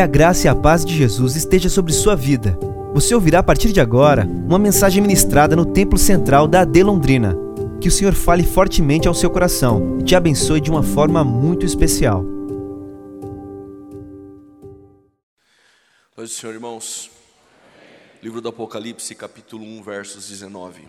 [0.00, 2.58] Que a graça e a paz de Jesus esteja sobre sua vida.
[2.94, 7.36] Você ouvirá a partir de agora uma mensagem ministrada no Templo Central da AD Londrina.
[7.82, 11.66] Que o Senhor fale fortemente ao seu coração e te abençoe de uma forma muito
[11.66, 12.24] especial.
[16.16, 17.10] Paz Senhor, irmãos.
[18.22, 20.88] Livro do Apocalipse, capítulo 1, versos 19.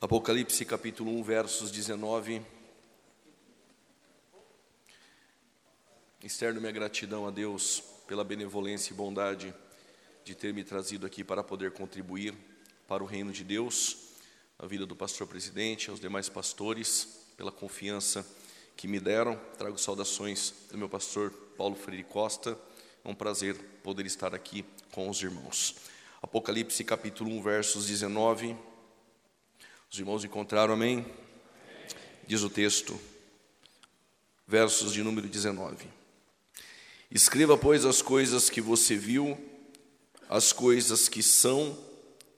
[0.00, 2.53] Apocalipse, capítulo 1, versos 19.
[6.24, 9.54] Externo minha gratidão a Deus pela benevolência e bondade
[10.24, 12.32] de ter me trazido aqui para poder contribuir
[12.88, 13.98] para o reino de Deus,
[14.58, 18.26] a vida do pastor presidente, aos demais pastores, pela confiança
[18.74, 19.38] que me deram.
[19.58, 22.58] Trago saudações do meu pastor Paulo Freire Costa.
[23.04, 25.76] É um prazer poder estar aqui com os irmãos.
[26.22, 28.56] Apocalipse capítulo 1, versos 19.
[29.92, 31.04] Os irmãos encontraram, amém?
[32.26, 32.98] Diz o texto,
[34.46, 36.02] versos de número 19.
[37.14, 39.38] Escreva, pois, as coisas que você viu,
[40.28, 41.78] as coisas que são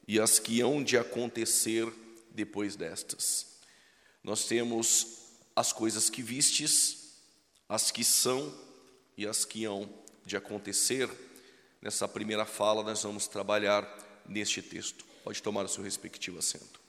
[0.06, 1.90] e as que hão de acontecer
[2.30, 3.56] depois destas.
[4.22, 7.14] Nós temos as coisas que vistes,
[7.66, 8.52] as que são
[9.16, 9.88] e as que hão
[10.26, 11.08] de acontecer.
[11.80, 13.88] Nessa primeira fala, nós vamos trabalhar
[14.28, 15.06] neste texto.
[15.24, 16.85] Pode tomar o seu respectivo assento.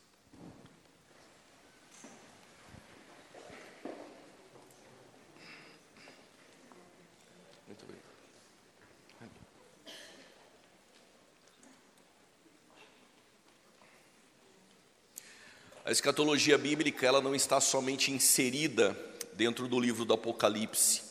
[15.88, 18.94] A escatologia bíblica, ela não está somente inserida
[19.36, 21.02] dentro do livro do Apocalipse.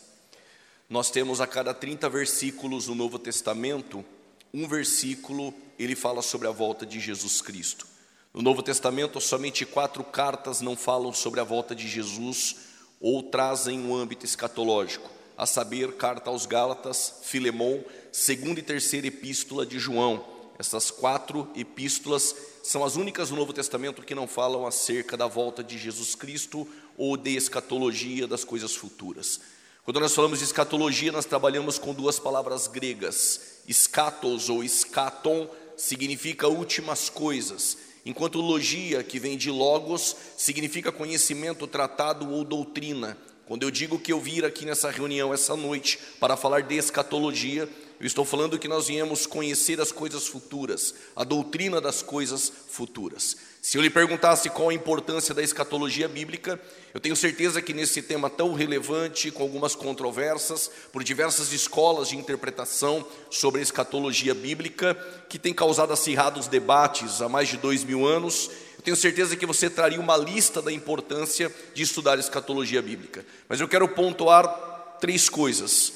[0.87, 4.05] Nós temos a cada 30 versículos no Novo Testamento,
[4.53, 7.87] um versículo ele fala sobre a volta de Jesus Cristo.
[8.35, 12.57] No Novo Testamento, somente quatro cartas não falam sobre a volta de Jesus
[13.01, 17.83] ou trazem um âmbito escatológico, a saber, carta aos Gálatas, Filemão,
[18.13, 20.23] segunda e terceira epístola de João.
[20.59, 22.35] Essas quatro epístolas
[22.67, 26.67] são as únicas no Novo Testamento que não falam acerca da volta de Jesus Cristo
[26.99, 29.41] ou de escatologia das coisas futuras.
[29.85, 33.61] Quando nós falamos de escatologia, nós trabalhamos com duas palavras gregas.
[33.69, 42.29] Escatos ou escaton significa últimas coisas, enquanto logia, que vem de logos, significa conhecimento, tratado
[42.33, 43.17] ou doutrina.
[43.47, 47.69] Quando eu digo que eu vir aqui nessa reunião essa noite para falar de escatologia,
[47.99, 53.37] eu estou falando que nós viemos conhecer as coisas futuras, a doutrina das coisas futuras.
[53.63, 56.61] Se eu lhe perguntasse qual a importância da escatologia bíblica,
[56.95, 62.17] eu tenho certeza que nesse tema tão relevante, com algumas controvérsias, por diversas escolas de
[62.17, 64.95] interpretação sobre a escatologia bíblica,
[65.29, 69.47] que tem causado acirrados debates há mais de dois mil anos, eu tenho certeza que
[69.47, 73.27] você traria uma lista da importância de estudar escatologia bíblica.
[73.49, 75.93] Mas eu quero pontuar três coisas,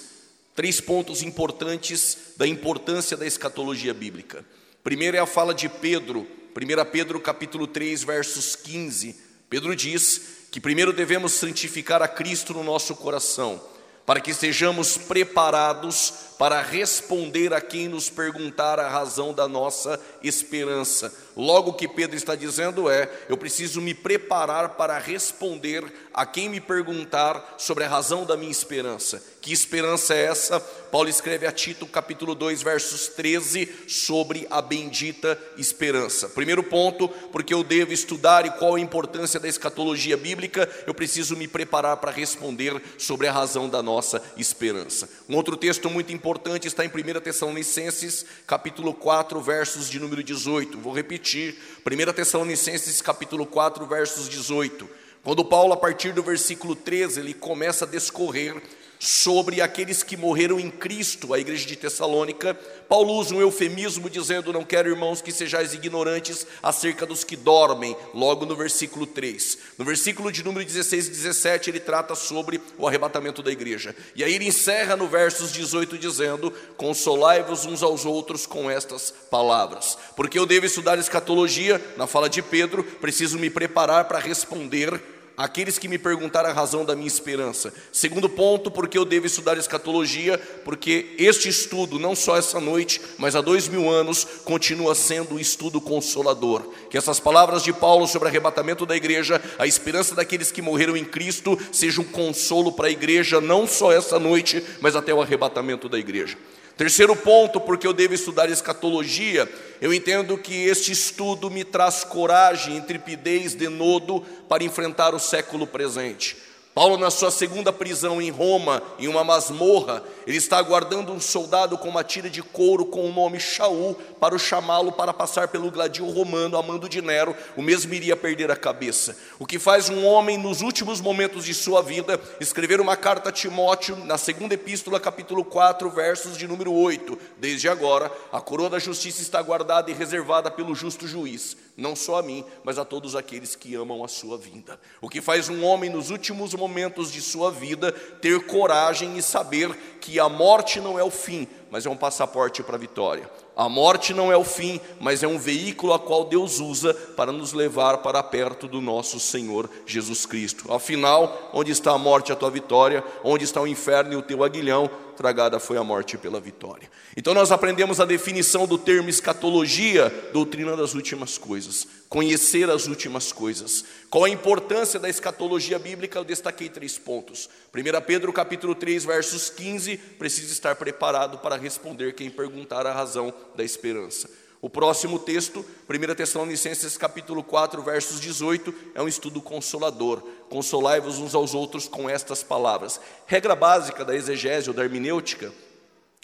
[0.54, 4.44] três pontos importantes da importância da escatologia bíblica.
[4.82, 9.16] Primeiro é a fala de Pedro 1 Pedro capítulo 3, versos 15,
[9.48, 13.62] Pedro diz que primeiro devemos santificar a Cristo no nosso coração,
[14.04, 21.12] para que estejamos preparados para responder a quem nos perguntar a razão da nossa esperança.
[21.36, 25.84] Logo o que Pedro está dizendo é: eu preciso me preparar para responder
[26.14, 29.22] a quem me perguntar sobre a razão da minha esperança.
[29.42, 30.58] Que esperança é essa?
[30.60, 36.28] Paulo escreve a Tito, capítulo 2, versos 13, sobre a bendita esperança.
[36.28, 41.36] Primeiro ponto, porque eu devo estudar e qual a importância da escatologia bíblica, eu preciso
[41.36, 45.08] me preparar para responder sobre a razão da nossa esperança.
[45.28, 46.29] Um outro texto muito importante
[46.66, 50.78] está em 1 Tessalonicenses, capítulo 4, versos de número 18.
[50.78, 54.88] Vou repetir, 1 Tessalonicenses, capítulo 4, versos 18.
[55.22, 58.60] Quando Paulo, a partir do versículo 13, ele começa a descorrer
[59.02, 62.52] sobre aqueles que morreram em Cristo, a igreja de Tessalônica.
[62.86, 67.96] Paulo usa um eufemismo dizendo: Não quero, irmãos, que sejais ignorantes acerca dos que dormem,
[68.12, 69.56] logo no versículo 3.
[69.78, 73.96] No versículo de número 16 e 17, ele trata sobre o arrebatamento da igreja.
[74.14, 79.96] E aí ele encerra no versos 18 dizendo: Consolai-vos uns aos outros com estas palavras.
[80.14, 85.78] Porque eu devo estudar escatologia, na fala de Pedro, preciso me preparar para responder aqueles
[85.78, 87.72] que me perguntaram a razão da minha esperança.
[87.90, 93.34] Segundo ponto, porque eu devo estudar escatologia, porque este estudo, não só essa noite, mas
[93.34, 96.62] há dois mil anos, continua sendo um estudo consolador.
[96.90, 101.06] Que essas palavras de Paulo sobre arrebatamento da igreja, a esperança daqueles que morreram em
[101.06, 105.88] Cristo, seja um consolo para a igreja, não só essa noite, mas até o arrebatamento
[105.88, 106.36] da igreja.
[106.80, 109.46] Terceiro ponto, porque eu devo estudar escatologia,
[109.82, 116.38] eu entendo que este estudo me traz coragem, intrepidez, denodo para enfrentar o século presente.
[116.72, 121.76] Paulo, na sua segunda prisão em Roma, em uma masmorra, ele está aguardando um soldado
[121.76, 125.68] com uma tira de couro com o nome Shaul para o chamá-lo para passar pelo
[125.68, 129.16] gladio romano, amando de Nero, o mesmo iria perder a cabeça.
[129.36, 133.32] O que faz um homem, nos últimos momentos de sua vida, escrever uma carta a
[133.32, 137.18] Timóteo, na segunda epístola, capítulo 4, versos de número 8.
[137.38, 142.20] Desde agora, a coroa da justiça está guardada e reservada pelo justo juiz, não só
[142.20, 144.78] a mim, mas a todos aqueles que amam a sua vinda.
[145.00, 149.74] O que faz um homem, nos últimos momentos de sua vida, ter coragem e saber
[150.00, 153.30] que a morte não é o fim, mas é um passaporte para a vitória.
[153.56, 157.32] A morte não é o fim, mas é um veículo a qual Deus usa para
[157.32, 160.72] nos levar para perto do nosso Senhor Jesus Cristo.
[160.72, 163.02] Afinal, onde está a morte, a tua vitória?
[163.24, 164.90] Onde está o inferno e o teu aguilhão?
[165.16, 166.90] Tragada foi a morte pela vitória.
[167.16, 173.32] Então nós aprendemos a definição do termo escatologia, doutrina das últimas coisas, conhecer as últimas
[173.32, 173.84] coisas.
[174.08, 176.18] Qual a importância da escatologia bíblica?
[176.18, 177.48] Eu destaquei três pontos.
[177.74, 183.32] 1 Pedro capítulo 3, versos 15, precisa estar preparado para responder quem perguntar a razão
[183.54, 184.28] da esperança.
[184.62, 190.22] O próximo texto, 1 Tessalonicenses capítulo 4, versos 18, é um estudo consolador.
[190.48, 193.00] Consolai-vos uns aos outros com estas palavras.
[193.26, 195.52] Regra básica da exegese ou da hermenêutica,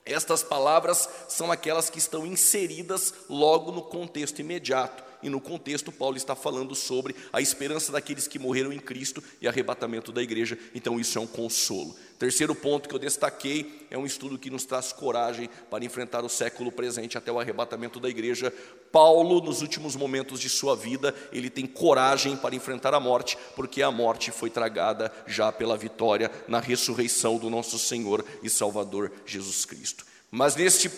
[0.07, 5.03] estas palavras são aquelas que estão inseridas logo no contexto imediato.
[5.23, 9.49] E no contexto, Paulo está falando sobre a esperança daqueles que morreram em Cristo e
[9.49, 10.59] arrebatamento da igreja.
[10.75, 11.97] Então, isso é um consolo.
[12.19, 16.29] Terceiro ponto que eu destaquei é um estudo que nos traz coragem para enfrentar o
[16.29, 18.53] século presente até o arrebatamento da igreja.
[18.91, 23.83] Paulo, nos últimos momentos de sua vida, ele tem coragem para enfrentar a morte, porque
[23.83, 29.67] a morte foi tragada já pela vitória na ressurreição do nosso Senhor e Salvador Jesus
[29.67, 30.07] Cristo.
[30.31, 30.91] Mas neste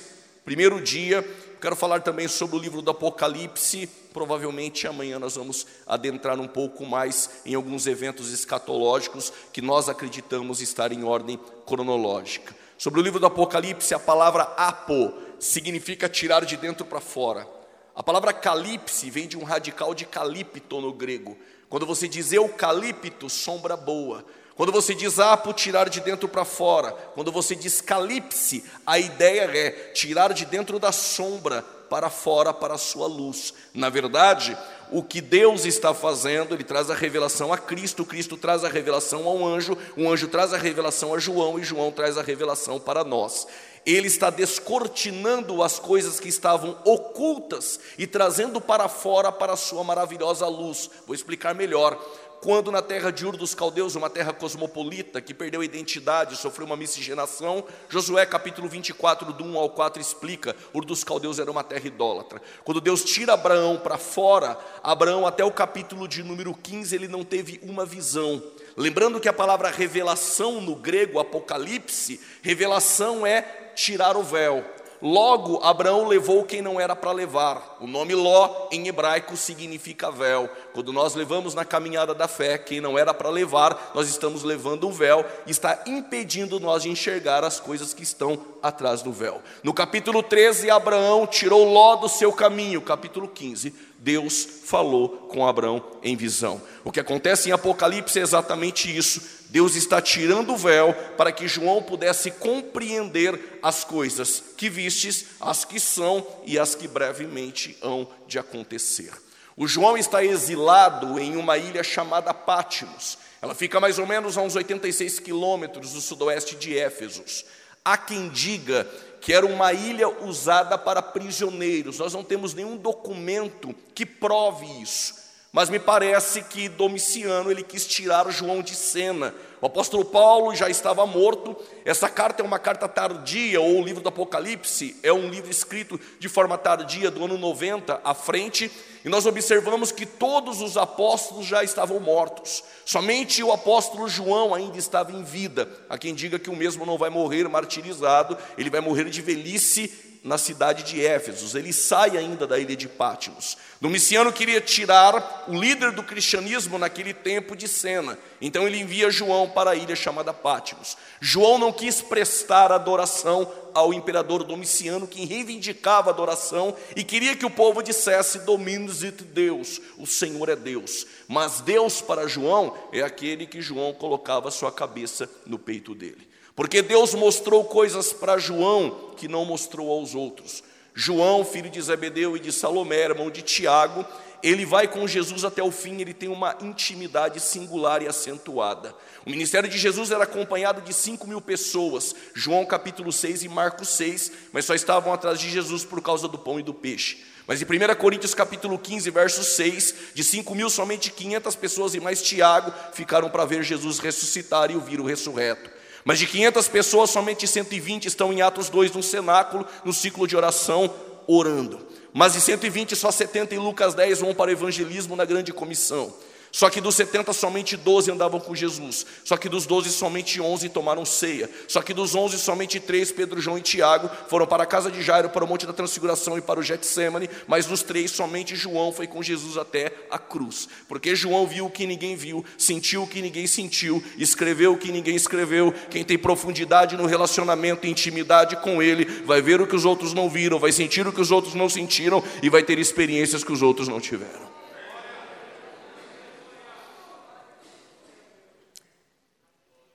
[0.44, 1.22] primeiro dia,
[1.60, 3.88] quero falar também sobre o livro do Apocalipse.
[4.18, 10.60] Provavelmente amanhã nós vamos adentrar um pouco mais em alguns eventos escatológicos que nós acreditamos
[10.60, 12.52] estar em ordem cronológica.
[12.76, 17.46] Sobre o livro do Apocalipse, a palavra apo significa tirar de dentro para fora.
[17.94, 21.38] A palavra calipse vem de um radical de calipto no grego.
[21.68, 24.24] Quando você diz eucalipto, sombra boa.
[24.56, 26.90] Quando você diz apo, tirar de dentro para fora.
[26.90, 32.74] Quando você diz calipse, a ideia é tirar de dentro da sombra para fora, para
[32.74, 33.54] a sua luz.
[33.74, 34.56] Na verdade,
[34.90, 39.26] o que Deus está fazendo, Ele traz a revelação a Cristo, Cristo traz a revelação
[39.26, 43.04] ao anjo, o anjo traz a revelação a João e João traz a revelação para
[43.04, 43.46] nós.
[43.86, 49.82] Ele está descortinando as coisas que estavam ocultas e trazendo para fora para a sua
[49.82, 50.90] maravilhosa luz.
[51.06, 51.98] Vou explicar melhor
[52.40, 56.66] quando na terra de Ur dos Caldeus, uma terra cosmopolita que perdeu a identidade, sofreu
[56.66, 61.64] uma miscigenação, Josué capítulo 24, do 1 ao 4 explica, Ur dos Caldeus era uma
[61.64, 62.40] terra idólatra.
[62.64, 67.24] Quando Deus tira Abraão para fora, Abraão até o capítulo de número 15, ele não
[67.24, 68.42] teve uma visão.
[68.76, 73.42] Lembrando que a palavra revelação no grego, apocalipse, revelação é
[73.74, 74.64] tirar o véu.
[75.00, 77.76] Logo, Abraão levou quem não era para levar.
[77.80, 80.50] O nome Ló, em hebraico, significa véu.
[80.74, 84.88] Quando nós levamos na caminhada da fé quem não era para levar, nós estamos levando
[84.88, 89.40] um véu e está impedindo nós de enxergar as coisas que estão atrás do véu.
[89.62, 92.82] No capítulo 13, Abraão tirou Ló do seu caminho.
[92.82, 96.62] Capítulo 15, Deus falou com Abraão em visão.
[96.84, 99.20] O que acontece em Apocalipse é exatamente isso.
[99.50, 105.64] Deus está tirando o véu para que João pudesse compreender as coisas que vistes, as
[105.64, 109.10] que são e as que brevemente hão de acontecer.
[109.56, 113.18] O João está exilado em uma ilha chamada Pátimos.
[113.42, 117.44] Ela fica mais ou menos a uns 86 quilômetros do sudoeste de Éfesos.
[117.84, 118.86] Há quem diga
[119.20, 121.98] que era uma ilha usada para prisioneiros.
[121.98, 125.27] Nós não temos nenhum documento que prove isso.
[125.50, 129.34] Mas me parece que Domiciano ele quis tirar João de cena.
[129.62, 131.56] O apóstolo Paulo já estava morto.
[131.86, 135.98] Essa carta é uma carta tardia, ou o livro do Apocalipse é um livro escrito
[136.18, 138.70] de forma tardia, do ano 90 à frente.
[139.02, 142.62] E nós observamos que todos os apóstolos já estavam mortos.
[142.84, 145.66] Somente o apóstolo João ainda estava em vida.
[145.88, 150.07] Há quem diga que o mesmo não vai morrer martirizado, ele vai morrer de velhice
[150.22, 153.56] na cidade de Éfeso, ele sai ainda da ilha de Pátimos.
[153.80, 159.48] Domiciano queria tirar o líder do cristianismo naquele tempo de cena, então ele envia João
[159.48, 160.96] para a ilha chamada Pátimos.
[161.20, 167.50] João não quis prestar adoração ao imperador Domiciano, que reivindicava adoração e queria que o
[167.50, 171.06] povo dissesse: Dominus et Deus, o Senhor é Deus.
[171.26, 176.27] Mas Deus para João é aquele que João colocava sua cabeça no peito dele.
[176.58, 180.64] Porque Deus mostrou coisas para João que não mostrou aos outros.
[180.92, 184.04] João, filho de Zebedeu e de Salomé, irmão de Tiago,
[184.42, 188.92] ele vai com Jesus até o fim, ele tem uma intimidade singular e acentuada.
[189.24, 193.90] O ministério de Jesus era acompanhado de 5 mil pessoas, João capítulo 6 e Marcos
[193.90, 197.22] 6, mas só estavam atrás de Jesus por causa do pão e do peixe.
[197.46, 202.00] Mas em 1 Coríntios capítulo 15, verso 6, de 5 mil, somente 500 pessoas e
[202.00, 205.77] mais Tiago ficaram para ver Jesus ressuscitar e o vir o ressurreto.
[206.04, 210.36] Mas de 500 pessoas, somente 120 estão em Atos 2 no cenáculo, no ciclo de
[210.36, 210.92] oração,
[211.26, 211.86] orando.
[212.12, 216.12] Mas de 120, só 70 em Lucas 10 vão para o evangelismo na grande comissão.
[216.50, 219.04] Só que dos 70, somente 12 andavam com Jesus.
[219.24, 221.48] Só que dos 12, somente 11 tomaram ceia.
[221.66, 225.02] Só que dos 11, somente 3, Pedro, João e Tiago, foram para a casa de
[225.02, 227.28] Jairo, para o Monte da Transfiguração e para o Getsemane.
[227.46, 230.68] Mas dos três, somente João foi com Jesus até a cruz.
[230.88, 234.90] Porque João viu o que ninguém viu, sentiu o que ninguém sentiu, escreveu o que
[234.90, 235.72] ninguém escreveu.
[235.90, 240.14] Quem tem profundidade no relacionamento e intimidade com ele, vai ver o que os outros
[240.14, 243.52] não viram, vai sentir o que os outros não sentiram e vai ter experiências que
[243.52, 244.57] os outros não tiveram.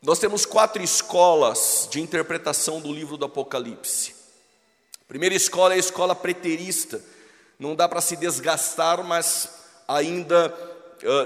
[0.03, 4.13] Nós temos quatro escolas de interpretação do livro do Apocalipse.
[5.01, 7.01] A primeira escola é a escola preterista.
[7.57, 9.47] Não dá para se desgastar, mas
[9.87, 10.53] ainda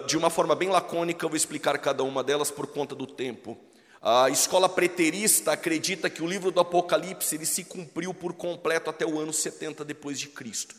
[0.06, 3.58] de uma forma bem lacônica eu vou explicar cada uma delas por conta do tempo.
[4.00, 9.08] A escola preterista acredita que o livro do Apocalipse ele se cumpriu por completo até
[9.08, 10.76] o ano 70 depois de Cristo.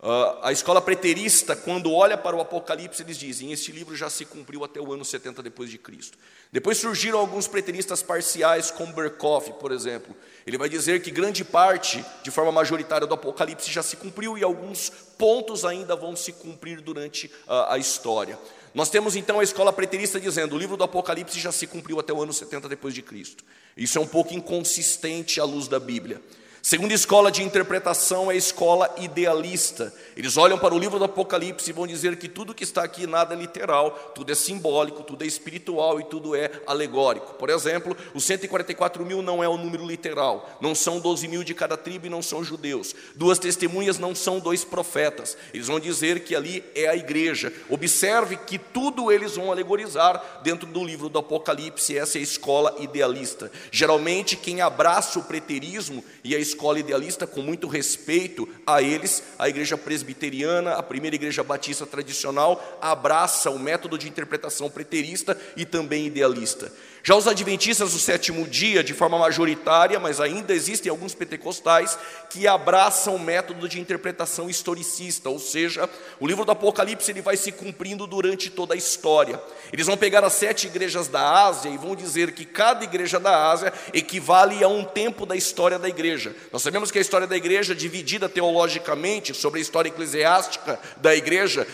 [0.00, 4.24] Uh, a escola preterista, quando olha para o Apocalipse, eles dizem: este livro já se
[4.24, 6.16] cumpriu até o ano 70 depois de Cristo.
[6.52, 10.14] Depois surgiram alguns preteristas parciais, como Berkoff, por exemplo.
[10.46, 14.44] Ele vai dizer que grande parte, de forma majoritária, do Apocalipse já se cumpriu e
[14.44, 14.88] alguns
[15.18, 18.38] pontos ainda vão se cumprir durante uh, a história.
[18.72, 22.12] Nós temos então a escola preterista dizendo: o livro do Apocalipse já se cumpriu até
[22.12, 23.42] o ano 70 depois de Cristo.
[23.76, 26.22] Isso é um pouco inconsistente à luz da Bíblia.
[26.68, 29.90] Segunda escola de interpretação é a escola idealista.
[30.14, 33.06] Eles olham para o livro do Apocalipse e vão dizer que tudo que está aqui
[33.06, 37.32] nada é literal, tudo é simbólico, tudo é espiritual e tudo é alegórico.
[37.36, 41.42] Por exemplo, os 144 mil não é o um número literal, não são 12 mil
[41.42, 42.94] de cada tribo e não são judeus.
[43.14, 45.38] Duas testemunhas não são dois profetas.
[45.54, 47.50] Eles vão dizer que ali é a igreja.
[47.70, 51.96] Observe que tudo eles vão alegorizar dentro do livro do Apocalipse.
[51.96, 53.50] Essa é a escola idealista.
[53.72, 59.22] Geralmente, quem abraça o preterismo e a escola escola idealista, com muito respeito a eles,
[59.38, 65.64] a igreja presbiteriana, a primeira igreja batista tradicional, abraça o método de interpretação preterista e
[65.64, 66.72] também idealista.
[67.02, 72.46] Já os adventistas do sétimo dia, de forma majoritária, mas ainda existem alguns pentecostais que
[72.46, 75.88] abraçam o método de interpretação historicista, ou seja,
[76.20, 79.40] o livro do Apocalipse ele vai se cumprindo durante toda a história.
[79.72, 83.50] Eles vão pegar as sete igrejas da Ásia e vão dizer que cada igreja da
[83.50, 86.34] Ásia equivale a um tempo da história da igreja.
[86.52, 91.66] Nós sabemos que a história da igreja, dividida teologicamente sobre a história eclesiástica da igreja,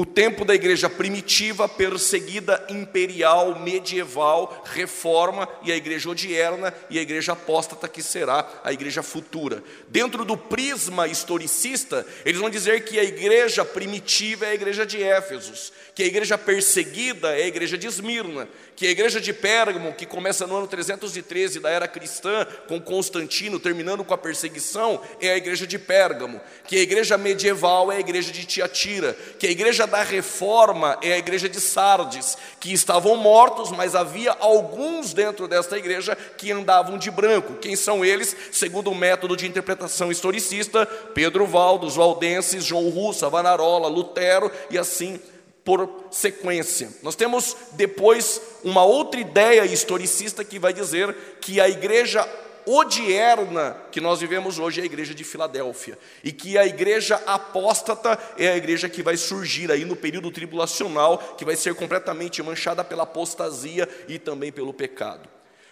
[0.00, 7.02] o tempo da igreja primitiva, perseguida, imperial, medieval, reforma, e a igreja odierna e a
[7.02, 9.62] igreja apóstata, que será a igreja futura.
[9.88, 15.02] Dentro do prisma historicista, eles vão dizer que a igreja primitiva é a igreja de
[15.02, 19.92] Éfesos, que a igreja perseguida é a igreja de Esmirna, que a igreja de Pérgamo,
[19.92, 25.32] que começa no ano 313 da era cristã, com Constantino, terminando com a perseguição, é
[25.32, 29.50] a igreja de Pérgamo, que a igreja medieval é a igreja de Tiatira, que a
[29.50, 35.46] igreja da reforma é a igreja de Sardes, que estavam mortos, mas havia alguns dentro
[35.46, 37.54] desta igreja que andavam de branco.
[37.54, 38.34] Quem são eles?
[38.52, 44.78] Segundo o método de interpretação historicista, Pedro Valdo, os valdenses, João Russo, Savonarola, Lutero e
[44.78, 45.20] assim
[45.64, 46.88] por sequência.
[47.02, 52.26] Nós temos depois uma outra ideia historicista que vai dizer que a igreja
[52.66, 58.18] odierna que nós vivemos hoje é a igreja de Filadélfia, e que a igreja apóstata
[58.36, 62.84] é a igreja que vai surgir aí no período tribulacional, que vai ser completamente manchada
[62.84, 65.28] pela apostasia e também pelo pecado.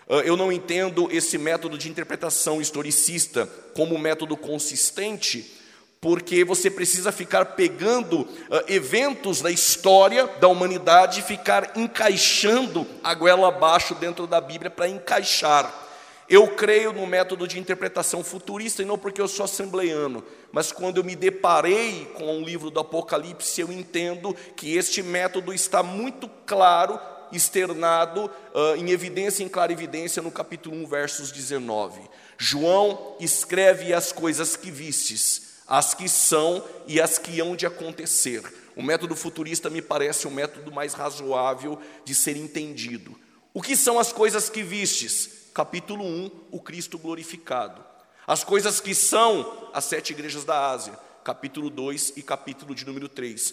[0.09, 5.55] Ah, eu não entendo esse método de interpretação historicista como método consistente,
[6.01, 8.29] porque você precisa ficar pegando uh,
[8.69, 14.89] eventos da história da humanidade e ficar encaixando a goela abaixo dentro da Bíblia para
[14.89, 15.88] encaixar.
[16.29, 20.99] Eu creio no método de interpretação futurista, e não porque eu sou assembleiano, mas quando
[20.99, 26.29] eu me deparei com o livro do Apocalipse, eu entendo que este método está muito
[26.45, 27.01] claro,
[27.33, 32.01] externado, uh, em evidência, em clara evidência, no capítulo 1, versos 19.
[32.37, 38.43] João escreve as coisas que vistes as que são e as que hão de acontecer.
[38.75, 43.15] O método futurista me parece o método mais razoável de ser entendido.
[43.53, 45.38] O que são as coisas que vistes?
[45.59, 47.85] Capítulo 1, o Cristo glorificado.
[48.25, 53.09] As coisas que são as sete igrejas da Ásia, capítulo 2 e capítulo de número
[53.09, 53.53] 3.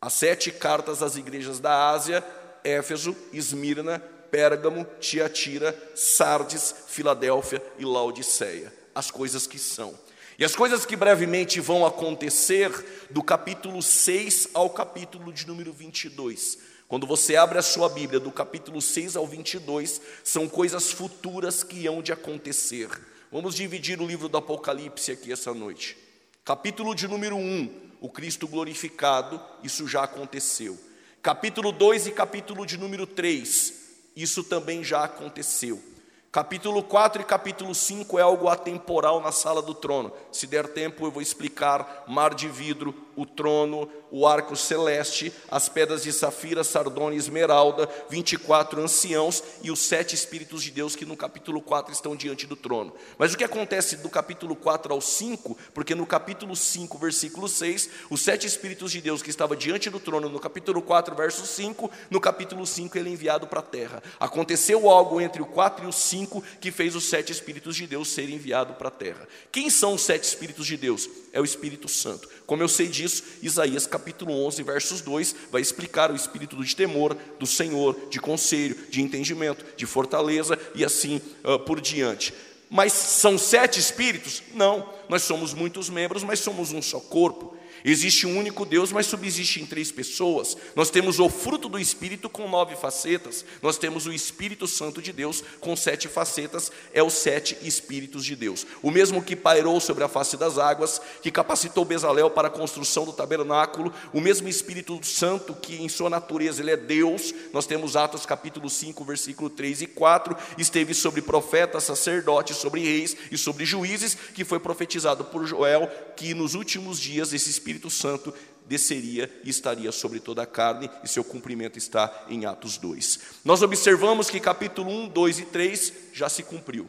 [0.00, 2.24] As sete cartas às igrejas da Ásia,
[2.64, 8.72] Éfeso, Esmirna, Pérgamo, Tiatira, Sardes, Filadélfia e Laodiceia.
[8.92, 9.96] As coisas que são.
[10.36, 16.58] E as coisas que brevemente vão acontecer do capítulo 6 ao capítulo de número 22.
[16.88, 21.84] Quando você abre a sua Bíblia, do capítulo 6 ao 22, são coisas futuras que
[21.86, 22.88] hão de acontecer.
[23.30, 25.98] Vamos dividir o livro do Apocalipse aqui essa noite.
[26.44, 30.78] Capítulo de número 1, o Cristo glorificado, isso já aconteceu.
[31.20, 33.74] Capítulo 2 e capítulo de número 3,
[34.14, 35.82] isso também já aconteceu.
[36.30, 40.12] Capítulo 4 e capítulo 5 é algo atemporal na sala do trono.
[40.30, 45.68] Se der tempo, eu vou explicar mar de vidro, o trono, o arco celeste, as
[45.68, 51.04] pedras de safira, sardônia e esmeralda, 24 anciãos e os sete espíritos de Deus que
[51.04, 52.92] no capítulo 4 estão diante do trono.
[53.18, 55.56] Mas o que acontece do capítulo 4 ao 5?
[55.72, 59.98] Porque no capítulo 5, versículo 6, os sete espíritos de Deus que estavam diante do
[59.98, 64.02] trono, no capítulo 4, verso 5, no capítulo 5 ele é enviado para a terra.
[64.20, 68.08] Aconteceu algo entre o 4 e o 5 que fez os sete espíritos de Deus
[68.08, 69.26] serem enviados para a terra.
[69.50, 71.08] Quem são os sete espíritos de Deus?
[71.32, 72.28] É o Espírito Santo.
[72.46, 73.05] Como eu sei disso,
[73.42, 78.76] Isaías capítulo 11, versos 2, vai explicar o espírito de temor do Senhor, de conselho,
[78.90, 82.32] de entendimento, de fortaleza e assim uh, por diante.
[82.68, 84.42] Mas são sete espíritos?
[84.54, 87.55] Não, nós somos muitos membros, mas somos um só corpo.
[87.84, 90.56] Existe um único Deus, mas subsiste em três pessoas.
[90.74, 93.44] Nós temos o fruto do Espírito com nove facetas.
[93.62, 96.72] Nós temos o Espírito Santo de Deus com sete facetas.
[96.92, 98.66] É os sete Espíritos de Deus.
[98.82, 103.04] O mesmo que pairou sobre a face das águas, que capacitou Bezalel para a construção
[103.04, 103.92] do tabernáculo.
[104.12, 107.32] O mesmo Espírito Santo que em sua natureza ele é Deus.
[107.52, 110.36] Nós temos Atos capítulo 5, versículo 3 e 4.
[110.58, 116.34] Esteve sobre profetas, sacerdotes, sobre reis e sobre juízes, que foi profetizado por Joel que
[116.34, 118.32] nos últimos dias esse Espírito Espírito Santo
[118.68, 123.20] desceria e estaria sobre toda a carne, e seu cumprimento está em Atos 2.
[123.44, 126.88] Nós observamos que capítulo 1, 2 e 3 já se cumpriu.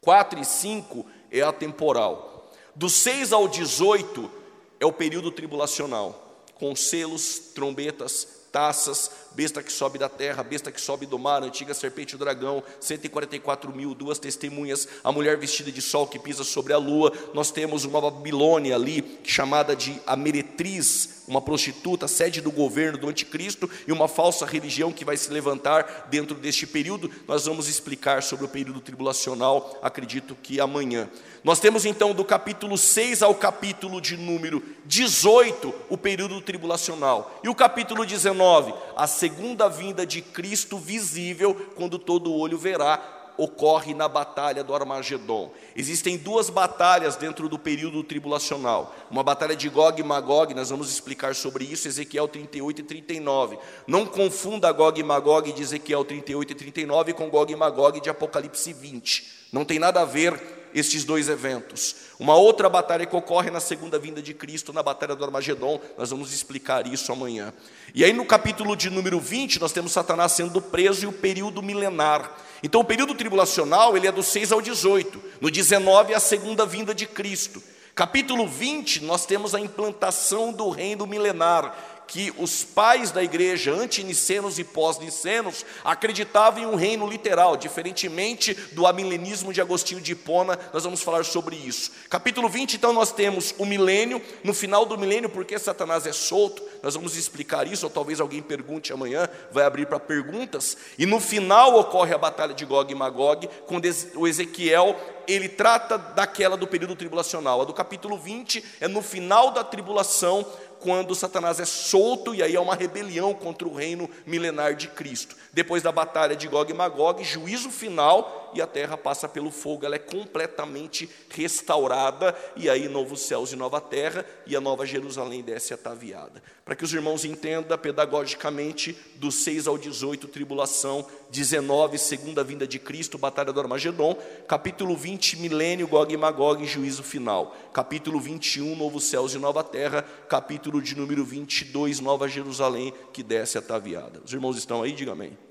[0.00, 2.52] 4 e 5 é atemporal.
[2.74, 4.30] Do 6 ao 18
[4.78, 10.78] é o período tribulacional, com selos, trombetas, taças, besta que sobe da terra, besta que
[10.78, 15.72] sobe do mar, antiga serpente e o dragão, 144 mil, duas testemunhas, a mulher vestida
[15.72, 17.10] de sol que pisa sobre a lua.
[17.32, 23.08] Nós temos uma Babilônia ali, chamada de a meretriz, uma prostituta, sede do governo do
[23.08, 27.10] anticristo, e uma falsa religião que vai se levantar dentro deste período.
[27.26, 31.08] Nós vamos explicar sobre o período tribulacional, acredito que amanhã.
[31.42, 37.48] Nós temos então do capítulo 6 ao capítulo de número 18, o período tribulacional, e
[37.48, 44.06] o capítulo 19, a segunda vinda de Cristo visível, quando todo olho verá, ocorre na
[44.06, 45.50] batalha do Armagedon.
[45.74, 48.94] Existem duas batalhas dentro do período tribulacional.
[49.10, 53.58] Uma batalha de Gog e Magog, nós vamos explicar sobre isso, Ezequiel 38 e 39.
[53.86, 58.10] Não confunda Gog e Magog de Ezequiel 38 e 39 com Gog e Magog de
[58.10, 59.40] Apocalipse 20.
[59.52, 61.96] Não tem nada a ver estes dois eventos.
[62.18, 66.10] Uma outra batalha que ocorre na segunda vinda de Cristo, na batalha do Armagedon, nós
[66.10, 67.52] vamos explicar isso amanhã.
[67.94, 71.62] E aí no capítulo de número 20, nós temos Satanás sendo preso e o período
[71.62, 72.30] milenar.
[72.62, 75.20] Então o período tribulacional, ele é do 6 ao 18.
[75.40, 77.62] No 19 é a segunda vinda de Cristo.
[77.94, 84.58] Capítulo 20, nós temos a implantação do reino milenar, que os pais da igreja, anti-nicenos
[84.58, 90.82] e pós-nicenos, acreditavam em um reino literal, diferentemente do amilenismo de Agostinho de Hipona, nós
[90.82, 91.92] vamos falar sobre isso.
[92.10, 96.60] Capítulo 20, então, nós temos o milênio, no final do milênio, porque Satanás é solto,
[96.82, 101.20] nós vamos explicar isso, ou talvez alguém pergunte amanhã, vai abrir para perguntas, e no
[101.20, 104.96] final ocorre a batalha de Gog e Magog, quando o Ezequiel
[105.28, 107.60] ele trata daquela do período tribulacional.
[107.60, 110.44] A do capítulo 20 é no final da tribulação,
[110.80, 115.36] quando Satanás é solto e aí há uma rebelião contra o reino milenar de Cristo.
[115.52, 119.84] Depois da batalha de Gog e Magog, juízo final e a terra passa pelo fogo,
[119.84, 125.42] ela é completamente restaurada e aí novos céus e nova terra e a nova Jerusalém
[125.42, 126.42] desce ataviada.
[126.64, 132.78] Para que os irmãos entendam pedagogicamente, do 6 ao 18, tribulação, 19, segunda vinda de
[132.78, 139.04] Cristo, batalha do Armagedon, capítulo 20, milênio, Gog e Magog, juízo final, capítulo 21, novos
[139.04, 144.20] céus e nova terra, capítulo de número 22, nova Jerusalém, que desce ataviada.
[144.24, 144.92] Os irmãos estão aí?
[144.92, 145.49] Diga amém.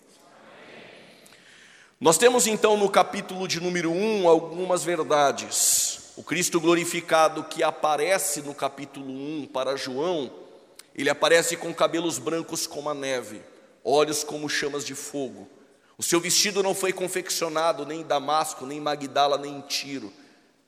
[2.01, 6.13] Nós temos então no capítulo de número 1 algumas verdades.
[6.15, 10.31] O Cristo glorificado que aparece no capítulo 1 para João,
[10.95, 13.41] ele aparece com cabelos brancos como a neve,
[13.83, 15.45] olhos como chamas de fogo.
[15.97, 20.13] O seu vestido não foi confeccionado nem em Damasco, nem em Magdala, nem em Tiro.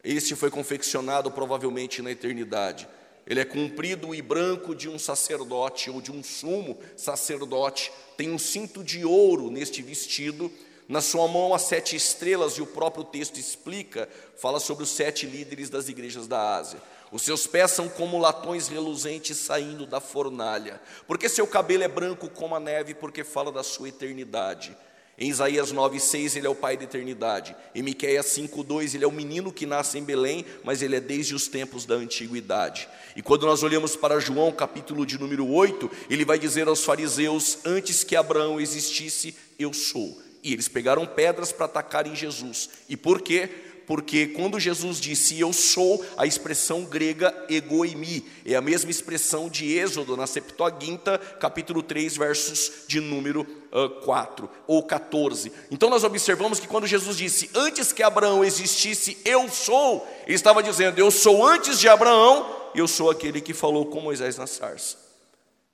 [0.03, 2.89] Este foi confeccionado provavelmente na eternidade.
[3.25, 7.89] Ele é comprido e branco de um sacerdote ou de um sumo sacerdote.
[8.17, 10.51] Tem um cinto de ouro neste vestido.
[10.91, 15.25] Na sua mão, as sete estrelas, e o próprio texto explica, fala sobre os sete
[15.25, 16.81] líderes das igrejas da Ásia.
[17.13, 20.81] Os seus pés são como latões reluzentes saindo da fornalha.
[21.07, 24.75] Porque seu cabelo é branco como a neve, porque fala da sua eternidade.
[25.17, 27.55] Em Isaías 9,6 ele é o Pai da eternidade.
[27.73, 31.33] Em Miqueias 5,2 ele é o menino que nasce em Belém, mas ele é desde
[31.33, 32.89] os tempos da antiguidade.
[33.15, 37.59] E quando nós olhamos para João, capítulo de número 8, ele vai dizer aos fariseus:
[37.63, 40.30] Antes que Abraão existisse, eu sou.
[40.43, 42.69] E eles pegaram pedras para atacar em Jesus.
[42.89, 43.49] E por quê?
[43.91, 49.77] porque quando Jesus disse eu sou, a expressão grega egoimi, é a mesma expressão de
[49.77, 55.51] Êxodo na Septuaginta, capítulo 3, versos de número uh, 4 ou 14.
[55.69, 60.63] Então nós observamos que quando Jesus disse antes que Abraão existisse, eu sou, ele estava
[60.63, 64.97] dizendo eu sou antes de Abraão, eu sou aquele que falou com Moisés na sarça.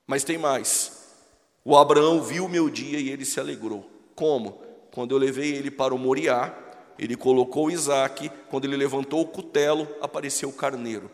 [0.07, 0.91] Mas tem mais.
[1.63, 3.96] O Abraão viu o meu dia e ele se alegrou.
[4.17, 4.63] Como?
[4.91, 6.51] Quando eu levei ele para o Moriá,
[6.97, 11.11] ele colocou Isaac, quando ele levantou o cutelo, apareceu o carneiro.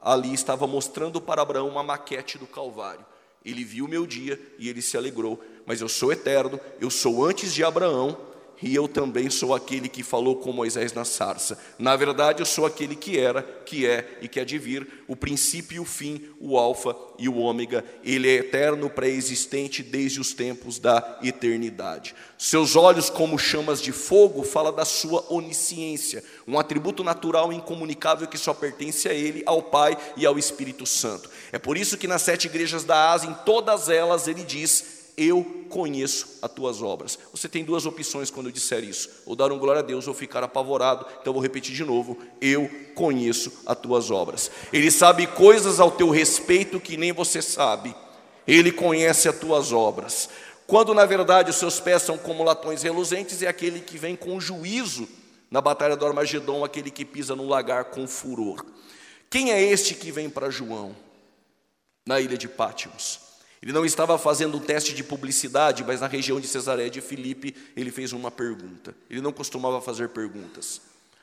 [0.00, 3.04] Ali estava mostrando para Abraão uma maquete do Calvário.
[3.44, 5.42] Ele viu o meu dia e ele se alegrou.
[5.66, 8.16] Mas eu sou eterno, eu sou antes de Abraão,
[8.60, 11.58] e eu também sou aquele que falou com Moisés na sarça.
[11.78, 15.14] Na verdade, eu sou aquele que era, que é e que há de vir, o
[15.14, 17.84] princípio e o fim, o alfa e o ômega.
[18.04, 22.14] Ele é eterno, pré-existente desde os tempos da eternidade.
[22.36, 28.26] Seus olhos como chamas de fogo fala da sua onisciência, um atributo natural e incomunicável
[28.26, 31.30] que só pertence a ele, ao Pai e ao Espírito Santo.
[31.52, 35.66] É por isso que nas sete igrejas da Ásia, em todas elas ele diz: eu
[35.68, 37.18] conheço as tuas obras.
[37.32, 40.14] Você tem duas opções quando eu disser isso: ou dar um glória a Deus ou
[40.14, 41.04] ficar apavorado.
[41.20, 44.50] Então vou repetir de novo: eu conheço as tuas obras.
[44.72, 47.94] Ele sabe coisas ao teu respeito que nem você sabe.
[48.46, 50.28] Ele conhece as tuas obras.
[50.66, 54.40] Quando na verdade os seus pés são como latões reluzentes, é aquele que vem com
[54.40, 55.08] juízo
[55.50, 58.64] na batalha do Armagedon, aquele que pisa no lagar com furor.
[59.28, 60.94] Quem é este que vem para João
[62.06, 63.27] na ilha de Pátimos?
[63.60, 67.54] Ele não estava fazendo um teste de publicidade, mas na região de Cesaré de Filipe,
[67.76, 68.94] ele fez uma pergunta.
[69.10, 70.80] Ele não costumava fazer perguntas.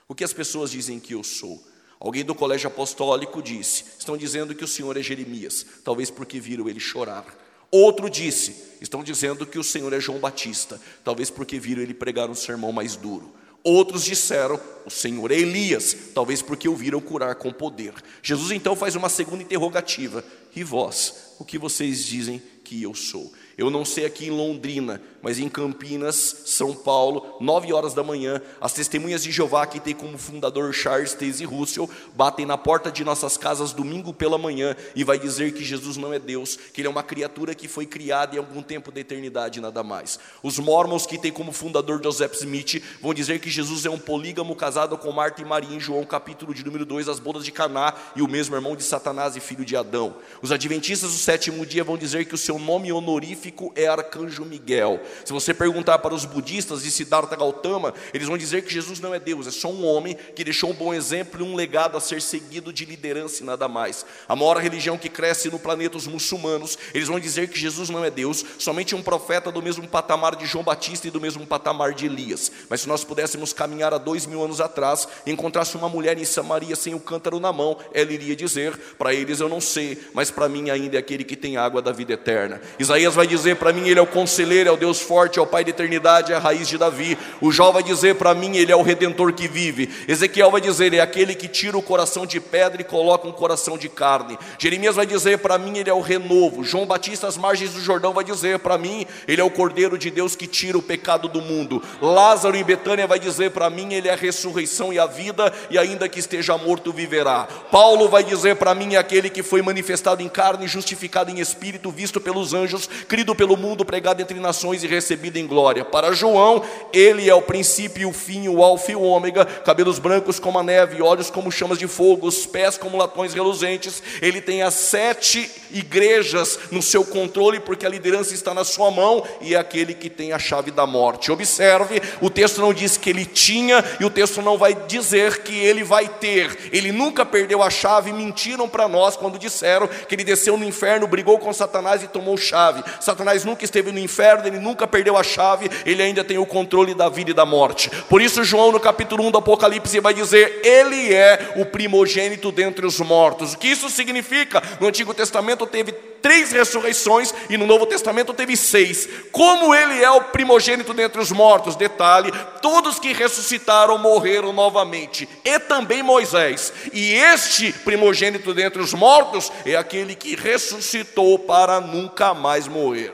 [0.07, 1.63] O que as pessoas dizem que eu sou?
[1.99, 6.67] Alguém do colégio apostólico disse: Estão dizendo que o Senhor é Jeremias, talvez porque viram
[6.67, 7.25] ele chorar.
[7.71, 12.29] Outro disse: Estão dizendo que o Senhor é João Batista, talvez porque viram ele pregar
[12.29, 13.33] um sermão mais duro.
[13.65, 17.95] Outros disseram: O Senhor é Elias, talvez porque o viram curar com poder.
[18.21, 20.23] Jesus então faz uma segunda interrogativa:
[20.56, 23.34] E vós, o que vocês dizem que eu sou?
[23.58, 28.39] Eu não sei aqui em Londrina, mas em Campinas, São Paulo, nove horas da manhã,
[28.61, 33.03] as testemunhas de Jeová, que tem como fundador Charles Taze Russell, batem na porta de
[33.03, 36.88] nossas casas domingo pela manhã e vai dizer que Jesus não é Deus, que ele
[36.88, 40.19] é uma criatura que foi criada em algum tempo da eternidade, nada mais.
[40.43, 44.55] Os Mormons, que tem como fundador Joseph Smith, vão dizer que Jesus é um polígamo
[44.55, 47.95] casado com Marta e Maria em João, capítulo de número 2, as bodas de Caná,
[48.15, 50.17] e o mesmo irmão de Satanás e filho de Adão.
[50.39, 55.01] Os adventistas do sétimo dia vão dizer que o seu nome honorífico é Arcanjo Miguel.
[55.23, 59.13] Se você perguntar para os budistas de Siddhartha Gautama, eles vão dizer que Jesus não
[59.13, 61.99] é Deus, é só um homem que deixou um bom exemplo e um legado a
[61.99, 64.06] ser seguido de liderança e nada mais.
[64.28, 68.04] A maior religião que cresce no planeta, os muçulmanos, eles vão dizer que Jesus não
[68.04, 71.93] é Deus, somente um profeta do mesmo patamar de João Batista e do mesmo patamar
[71.93, 72.51] de Elias.
[72.69, 76.25] Mas se nós pudéssemos caminhar há dois mil anos atrás e encontrasse uma mulher em
[76.25, 80.32] Samaria sem o cântaro na mão, ela iria dizer: Para eles eu não sei, mas
[80.32, 82.62] para mim ainda é aquele que tem água da vida eterna.
[82.80, 85.47] Isaías vai dizer para mim, Ele é o conselheiro, é o Deus forte, é o
[85.47, 87.17] Pai da eternidade, é a raiz de Davi.
[87.39, 89.89] O Jó vai dizer para mim, Ele é o redentor que vive.
[90.07, 93.77] Ezequiel vai dizer, é aquele que tira o coração de pedra e coloca um coração
[93.77, 94.37] de carne.
[94.57, 96.63] Jeremias vai dizer para mim, Ele é o renovo.
[96.63, 100.09] João Batista, às margens do Jordão, vai dizer para mim, Ele é o Cordeiro de
[100.09, 101.81] Deus que tira o pecado do mundo.
[102.01, 105.77] Lázaro em Betânia vai dizer para mim, Ele é a ressurreição e a vida, e
[105.77, 107.47] ainda que esteja morto, viverá.
[107.71, 111.91] Paulo vai dizer para mim, é aquele que foi manifestado em carne, justificado em espírito,
[111.91, 115.83] visto pelos anjos, crido pelo mundo, pregado entre nações e recebido em glória.
[115.83, 120.39] Para João, ele é o princípio o fim, o alfa e o ômega, cabelos brancos
[120.39, 124.01] como a neve, olhos como chamas de fogo, os pés como latões reluzentes.
[124.21, 129.23] Ele tem as sete igrejas no seu controle, porque a liderança está na sua mão
[129.41, 131.31] e é aquele que tem a chave da morte.
[131.31, 135.55] Observe, o texto não diz que ele tinha e o texto não vai dizer que
[135.55, 136.69] ele vai ter.
[136.71, 141.07] Ele nunca perdeu a chave, mentiram para nós quando disseram que ele desceu no inferno,
[141.07, 142.83] brigou com Satanás e tomou chave.
[142.99, 146.93] Satanás nunca esteve no inferno, ele nunca perdeu a chave, ele ainda tem o controle
[146.93, 147.89] da vida e da morte.
[148.09, 152.85] Por isso, João, no capítulo 1 do Apocalipse, vai dizer: Ele é o primogênito dentre
[152.85, 153.53] os mortos.
[153.53, 154.61] O que isso significa?
[154.79, 155.91] No Antigo Testamento teve
[156.25, 159.08] três ressurreições e no Novo Testamento teve seis.
[159.32, 162.32] Como ele é o primogênito dentre os mortos, detalhe:
[162.63, 166.73] todos que ressuscitaram morreram novamente, e também Moisés.
[166.91, 173.13] E este primogênito dentre os mortos é aquele que ressuscitou para nunca mais morrer.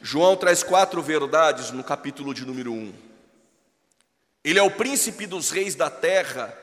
[0.00, 2.92] João traz quatro verdades no capítulo de número 1.
[4.44, 6.56] Ele é o príncipe dos reis da terra,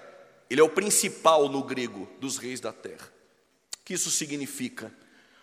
[0.49, 3.12] ele é o principal no grego dos reis da terra.
[3.79, 4.91] O que isso significa?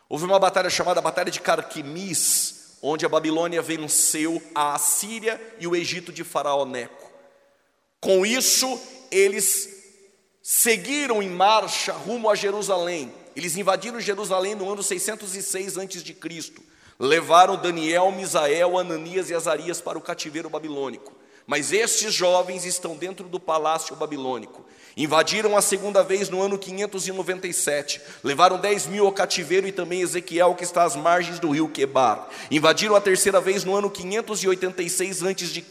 [0.08, 5.74] Houve uma batalha chamada Batalha de Carquimis, onde a Babilônia venceu a Assíria e o
[5.74, 7.10] Egito de Faraó Neco.
[8.00, 9.68] Com isso, eles
[10.42, 13.14] seguiram em marcha rumo a Jerusalém.
[13.34, 16.52] Eles invadiram Jerusalém no ano 606 a.C.
[16.98, 21.12] Levaram Daniel, Misael, Ananias e Azarias para o cativeiro babilônico.
[21.46, 24.64] Mas estes jovens estão dentro do palácio babilônico.
[24.96, 28.00] Invadiram a segunda vez no ano 597.
[28.22, 32.28] Levaram 10 mil ao cativeiro e também Ezequiel, que está às margens do rio Quebar.
[32.50, 35.64] Invadiram a terceira vez no ano 586 a.C.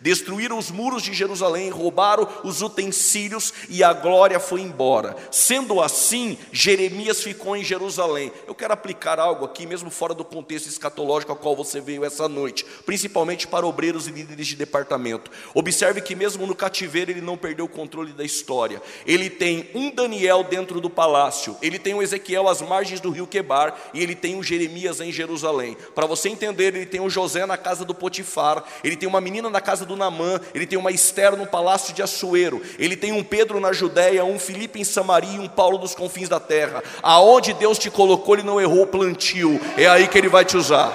[0.00, 5.16] Destruíram os muros de Jerusalém, roubaram os utensílios e a glória foi embora.
[5.30, 8.30] Sendo assim, Jeremias ficou em Jerusalém.
[8.46, 12.28] Eu quero aplicar algo aqui, mesmo fora do contexto escatológico ao qual você veio essa
[12.28, 15.30] noite, principalmente para obreiros e líderes de departamento.
[15.54, 18.82] Observe que, mesmo no cativeiro, ele não perdeu o controle da história história.
[19.06, 23.26] Ele tem um Daniel dentro do palácio, ele tem um Ezequiel às margens do rio
[23.26, 25.76] Quebar e ele tem um Jeremias em Jerusalém.
[25.94, 29.48] Para você entender, ele tem um José na casa do Potifar, ele tem uma menina
[29.48, 33.22] na casa do Namã, ele tem uma Esther no palácio de Assuero, ele tem um
[33.22, 36.82] Pedro na Judéia, um Filipe em Samaria e um Paulo dos confins da terra.
[37.02, 40.56] Aonde Deus te colocou, ele não errou o plantio, é aí que ele vai te
[40.56, 40.92] usar.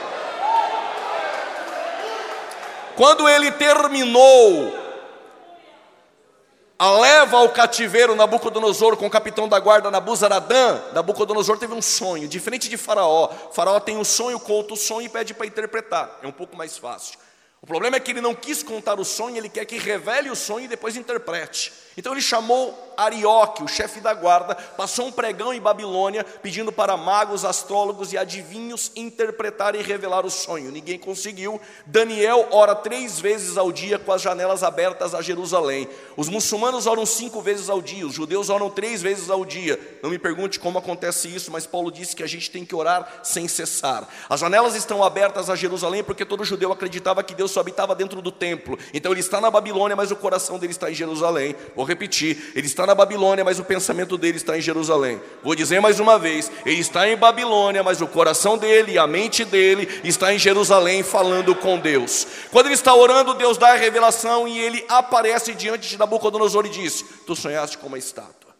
[2.97, 4.84] Quando ele terminou
[6.79, 12.67] leva ao cativeiro Nabucodonosor com o capitão da guarda Nabuzaradã, Nabucodonosor teve um sonho, diferente
[12.67, 13.29] de Faraó.
[13.53, 16.77] Faraó tem um sonho, conta o sonho e pede para interpretar, é um pouco mais
[16.77, 17.17] fácil.
[17.61, 20.35] O problema é que ele não quis contar o sonho, ele quer que revele o
[20.35, 21.84] sonho e depois interprete.
[21.97, 26.97] Então ele chamou Arioque, o chefe da guarda, passou um pregão em Babilônia, pedindo para
[26.97, 30.71] magos, astrólogos e adivinhos interpretar e revelar o sonho.
[30.71, 31.59] Ninguém conseguiu.
[31.85, 35.87] Daniel ora três vezes ao dia com as janelas abertas a Jerusalém.
[36.15, 39.79] Os muçulmanos oram cinco vezes ao dia, os judeus oram três vezes ao dia.
[40.01, 43.19] Não me pergunte como acontece isso, mas Paulo disse que a gente tem que orar
[43.23, 44.07] sem cessar.
[44.29, 48.21] As janelas estão abertas a Jerusalém porque todo judeu acreditava que Deus só habitava dentro
[48.21, 48.77] do templo.
[48.93, 51.55] Então ele está na Babilônia, mas o coração dele está em Jerusalém.
[51.85, 55.21] Vou repetir, ele está na Babilônia, mas o pensamento dele está em Jerusalém.
[55.43, 59.05] Vou dizer mais uma vez, ele está em Babilônia, mas o coração dele e a
[59.05, 62.25] mente dele está em Jerusalém falando com Deus.
[62.51, 66.69] Quando ele está orando, Deus dá a revelação e ele aparece diante de Nabucodonosor e
[66.69, 68.55] diz: Tu sonhaste com uma estátua.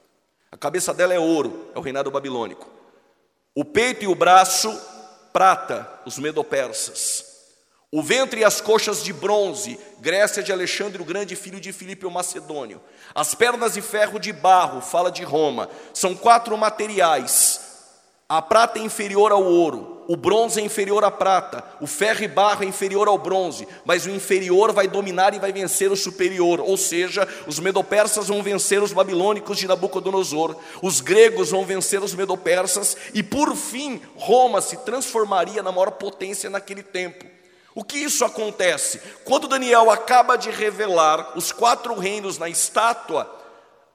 [0.52, 2.70] A cabeça dela é ouro, é o reinado babilônico.
[3.56, 4.72] O peito e o braço,
[5.34, 7.26] prata, os medopersas.
[7.96, 12.06] O ventre e as coxas de bronze, Grécia de Alexandre o Grande, filho de Filipe
[12.06, 12.82] o Macedônio.
[13.16, 15.70] As pernas de ferro de barro, fala de Roma.
[15.94, 17.62] São quatro materiais.
[18.28, 22.28] A prata é inferior ao ouro, o bronze é inferior à prata, o ferro e
[22.28, 26.60] barro é inferior ao bronze, mas o inferior vai dominar e vai vencer o superior,
[26.60, 32.16] ou seja, os medopersas vão vencer os babilônicos de Nabucodonosor, os gregos vão vencer os
[32.16, 37.35] medopersas, e por fim Roma se transformaria na maior potência naquele tempo.
[37.76, 39.02] O que isso acontece?
[39.26, 43.30] Quando Daniel acaba de revelar os quatro reinos na estátua,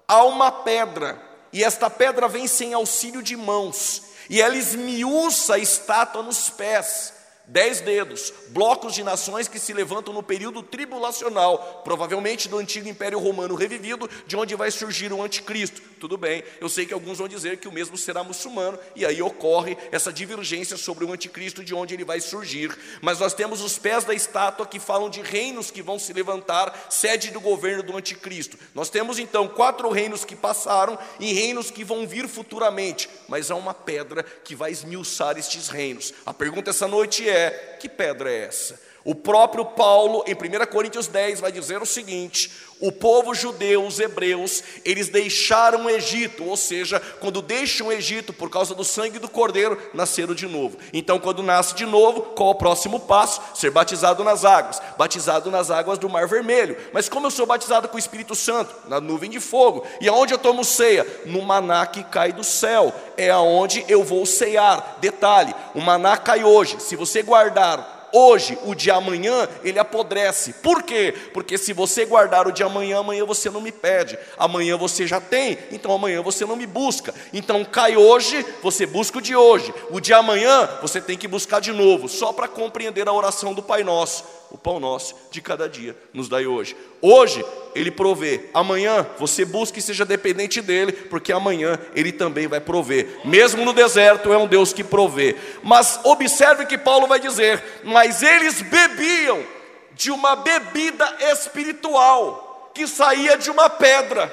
[0.07, 5.59] há uma pedra, e esta pedra vem sem auxílio de mãos, e ela esmiuça a
[5.59, 7.15] estátua nos pés
[7.51, 13.19] dez dedos, blocos de nações que se levantam no período tribulacional, provavelmente do antigo Império
[13.19, 15.83] Romano revivido, de onde vai surgir o anticristo.
[15.99, 19.21] Tudo bem, eu sei que alguns vão dizer que o mesmo será muçulmano, e aí
[19.21, 22.75] ocorre essa divergência sobre o anticristo, de onde ele vai surgir.
[23.03, 26.87] Mas nós temos os pés da estátua que falam de reinos que vão se levantar,
[26.89, 28.57] sede do governo do anticristo.
[28.75, 33.57] Nós temos então quatro reinos que passaram e reinos que vão vir futuramente, mas há
[33.57, 36.15] uma pedra que vai esmiuçar estes reinos.
[36.25, 37.40] A pergunta essa noite é:
[37.79, 38.90] que pedra é essa?
[39.05, 44.01] O próprio Paulo, em 1 Coríntios 10, vai dizer o seguinte: o povo judeu, os
[44.01, 49.19] hebreus, eles deixaram o Egito, ou seja, quando deixam o Egito por causa do sangue
[49.19, 50.79] do cordeiro, nasceram de novo.
[50.93, 53.43] Então, quando nasce de novo, qual o próximo passo?
[53.55, 56.77] Ser batizado nas águas, batizado nas águas do Mar Vermelho.
[56.93, 58.75] Mas como eu sou batizado com o Espírito Santo?
[58.89, 59.87] Na nuvem de fogo.
[60.01, 61.07] E aonde eu tomo ceia?
[61.27, 62.95] No maná que cai do céu.
[63.17, 64.97] É aonde eu vou cear.
[65.01, 66.81] Detalhe: o maná cai hoje.
[66.81, 70.55] Se você guardar hoje, o de amanhã, ele apodrece.
[70.55, 71.15] Por quê?
[71.33, 74.19] Porque se você guardar o de amanhã, amanhã você não me pede.
[74.39, 77.15] Amanhã você já tem, então amanhã você não me busca.
[77.33, 79.73] Então cai hoje, você busca o de hoje.
[79.91, 83.63] O de amanhã, você tem que buscar de novo, só para compreender a oração do
[83.63, 86.77] Pai Nosso o pão nosso de cada dia nos dai hoje.
[87.01, 92.61] Hoje ele provê, amanhã você busque e seja dependente dele, porque amanhã ele também vai
[92.61, 93.21] prover.
[93.25, 95.37] Mesmo no deserto é um Deus que provê.
[95.63, 99.45] Mas observe que Paulo vai dizer: "Mas eles bebiam
[99.93, 104.31] de uma bebida espiritual que saía de uma pedra".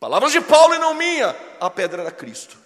[0.00, 1.34] Palavras de Paulo e não minha.
[1.60, 2.63] A pedra era Cristo.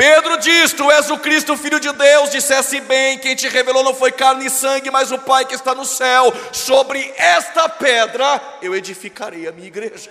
[0.00, 2.30] Pedro diz: Tu és o Cristo, filho de Deus.
[2.30, 5.74] Dissesse bem: Quem te revelou não foi carne e sangue, mas o Pai que está
[5.74, 6.32] no céu.
[6.52, 10.10] Sobre esta pedra eu edificarei a minha igreja.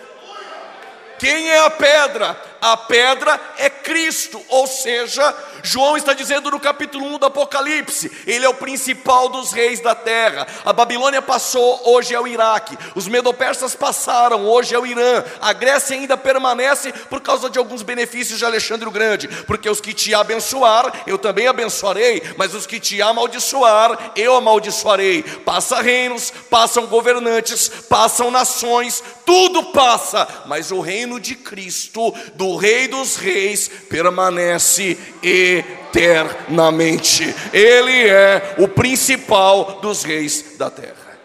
[1.17, 2.39] Quem é a pedra?
[2.62, 8.45] A pedra é Cristo, ou seja, João está dizendo no capítulo 1 do Apocalipse, ele
[8.45, 10.48] é o principal dos reis da terra.
[10.65, 12.78] A Babilônia passou, hoje é o Iraque.
[12.95, 15.24] Os medopersas passaram, hoje é o Irã.
[15.41, 19.82] A Grécia ainda permanece por causa de alguns benefícios de Alexandre o Grande, porque os
[19.82, 25.24] que te abençoar, eu também abençoarei, mas os que te amaldiçoar, eu amaldiçoarei.
[25.24, 32.87] Passa reinos, passam governantes, passam nações, tudo passa, mas o reino de Cristo, do Rei
[32.87, 37.25] dos Reis, permanece eternamente.
[37.53, 41.19] Ele é o principal dos reis da terra.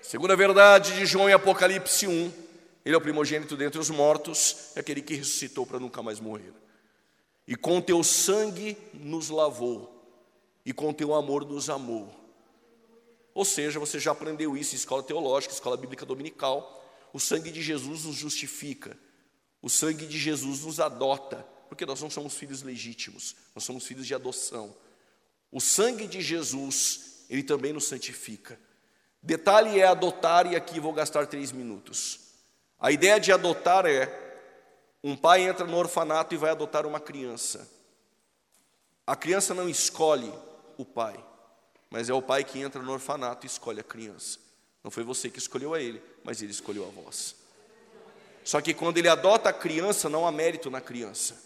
[0.00, 2.32] Segunda verdade de João em Apocalipse 1,
[2.84, 6.52] ele é o primogênito dentre os mortos, é aquele que ressuscitou para nunca mais morrer.
[7.44, 10.00] E com teu sangue nos lavou,
[10.64, 12.19] e com teu amor nos amou.
[13.34, 16.84] Ou seja, você já aprendeu isso em escola teológica, escola bíblica dominical.
[17.12, 18.96] O sangue de Jesus nos justifica,
[19.60, 24.06] o sangue de Jesus nos adota, porque nós não somos filhos legítimos, nós somos filhos
[24.06, 24.74] de adoção.
[25.50, 28.58] O sangue de Jesus, ele também nos santifica.
[29.22, 32.20] Detalhe é adotar, e aqui vou gastar três minutos.
[32.78, 34.08] A ideia de adotar é:
[35.02, 37.70] um pai entra no orfanato e vai adotar uma criança.
[39.06, 40.32] A criança não escolhe
[40.78, 41.22] o pai,
[41.90, 44.38] mas é o pai que entra no orfanato e escolhe a criança.
[44.82, 47.34] Não foi você que escolheu a ele, mas ele escolheu a vós.
[48.44, 51.36] Só que quando ele adota a criança, não há mérito na criança.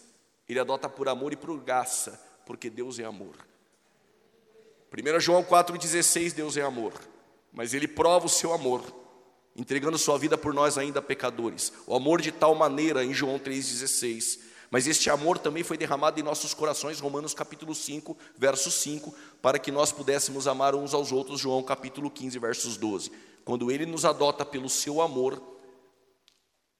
[0.47, 3.35] Ele adota por amor e por graça, porque Deus é amor.
[4.93, 6.93] 1 João 4,16, Deus é amor,
[7.51, 8.81] mas ele prova o seu amor,
[9.55, 11.73] entregando sua vida por nós ainda pecadores.
[11.85, 14.39] O amor de tal maneira, em João 3,16.
[14.71, 19.59] Mas este amor também foi derramado em nossos corações, Romanos capítulo 5, verso 5, para
[19.59, 23.11] que nós pudéssemos amar uns aos outros, João capítulo 15, versos 12.
[23.43, 25.41] Quando ele nos adota pelo seu amor,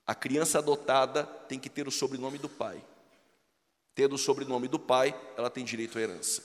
[0.06, 2.84] a criança adotada tem que ter o sobrenome do pai.
[3.94, 6.44] Tendo o sobrenome do pai, ela tem direito à herança.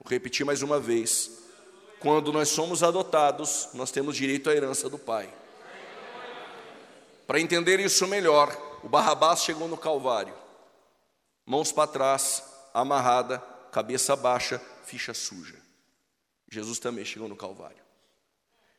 [0.00, 1.30] Vou repetir mais uma vez.
[2.00, 5.32] Quando nós somos adotados, nós temos direito à herança do pai.
[7.26, 10.34] Para entender isso melhor, o Barrabás chegou no Calvário,
[11.44, 13.38] mãos para trás, amarrada,
[13.70, 15.60] cabeça baixa, ficha suja.
[16.48, 17.82] Jesus também chegou no Calvário.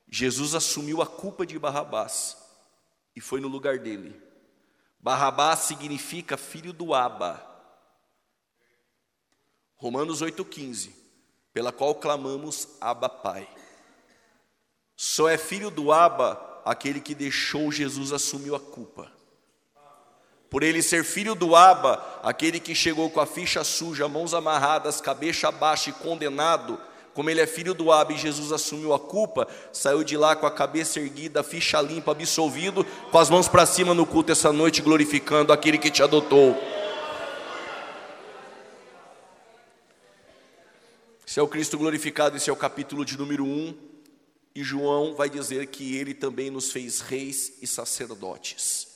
[0.08, 2.38] Jesus assumiu a culpa de Barrabás
[3.16, 4.22] e foi no lugar dele.
[5.00, 7.48] Barrabás significa filho do Aba.
[9.76, 10.92] Romanos 8,15,
[11.54, 13.50] pela qual clamamos Abba Pai.
[14.96, 19.12] Só é filho do Abba aquele que deixou Jesus assumir a culpa.
[20.52, 25.00] Por ele ser filho do Abba, aquele que chegou com a ficha suja, mãos amarradas,
[25.00, 26.78] cabeça baixa e condenado,
[27.14, 30.46] como ele é filho do Abba e Jesus assumiu a culpa, saiu de lá com
[30.46, 34.82] a cabeça erguida, ficha limpa, absolvido, com as mãos para cima no culto essa noite,
[34.82, 36.62] glorificando aquele que te adotou.
[41.26, 43.74] Esse é o Cristo glorificado, esse é o capítulo de número 1.
[44.54, 48.91] E João vai dizer que ele também nos fez reis e sacerdotes.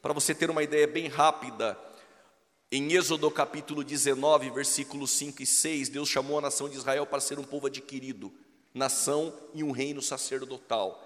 [0.00, 1.76] Para você ter uma ideia bem rápida,
[2.70, 7.20] em Êxodo capítulo 19, versículos 5 e 6, Deus chamou a nação de Israel para
[7.20, 8.32] ser um povo adquirido,
[8.72, 11.04] nação e um reino sacerdotal.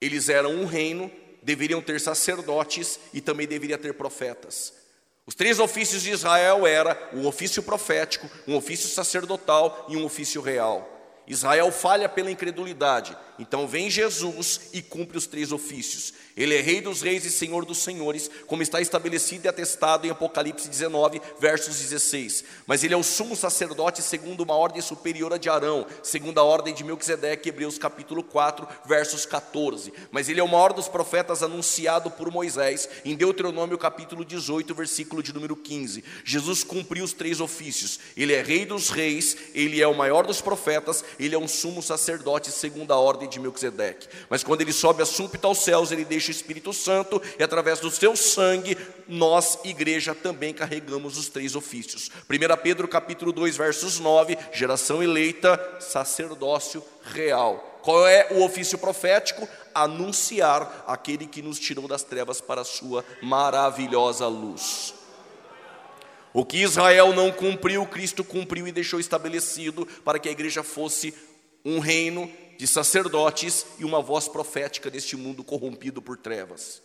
[0.00, 1.10] Eles eram um reino,
[1.42, 4.72] deveriam ter sacerdotes e também deveria ter profetas.
[5.26, 10.40] Os três ofícios de Israel era um ofício profético, um ofício sacerdotal e um ofício
[10.40, 10.90] real.
[11.26, 16.12] Israel falha pela incredulidade, então vem Jesus e cumpre os três ofícios.
[16.36, 20.10] Ele é Rei dos Reis e Senhor dos Senhores, como está estabelecido e atestado em
[20.10, 22.44] Apocalipse 19, versos 16.
[22.66, 26.42] Mas ele é o sumo sacerdote segundo uma ordem superior a de Arão, segundo a
[26.42, 29.92] ordem de Melquisedeque, Hebreus capítulo 4, versos 14.
[30.10, 35.22] Mas ele é o maior dos profetas anunciado por Moisés, em Deuteronômio capítulo 18, versículo
[35.22, 36.02] de número 15.
[36.24, 38.00] Jesus cumpriu os três ofícios.
[38.16, 41.80] Ele é Rei dos Reis, ele é o maior dos profetas, ele é um sumo
[41.80, 44.08] sacerdote segundo a ordem de Melquisedeque.
[44.28, 47.80] Mas quando ele sobe a súmpita aos céus, ele deixa o Espírito Santo e através
[47.80, 48.76] do seu sangue,
[49.08, 52.10] nós, igreja, também carregamos os três ofícios.
[52.28, 57.80] 1 Pedro capítulo 2, versos 9, geração eleita, sacerdócio real.
[57.82, 59.46] Qual é o ofício profético?
[59.74, 64.94] Anunciar aquele que nos tirou das trevas para a sua maravilhosa luz.
[66.32, 71.14] O que Israel não cumpriu, Cristo cumpriu e deixou estabelecido para que a igreja fosse
[71.64, 76.82] um reino de sacerdotes e uma voz profética neste mundo corrompido por trevas.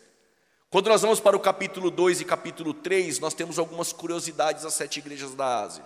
[0.70, 4.76] Quando nós vamos para o capítulo 2 e capítulo 3, nós temos algumas curiosidades às
[4.76, 5.84] sete igrejas da Ásia.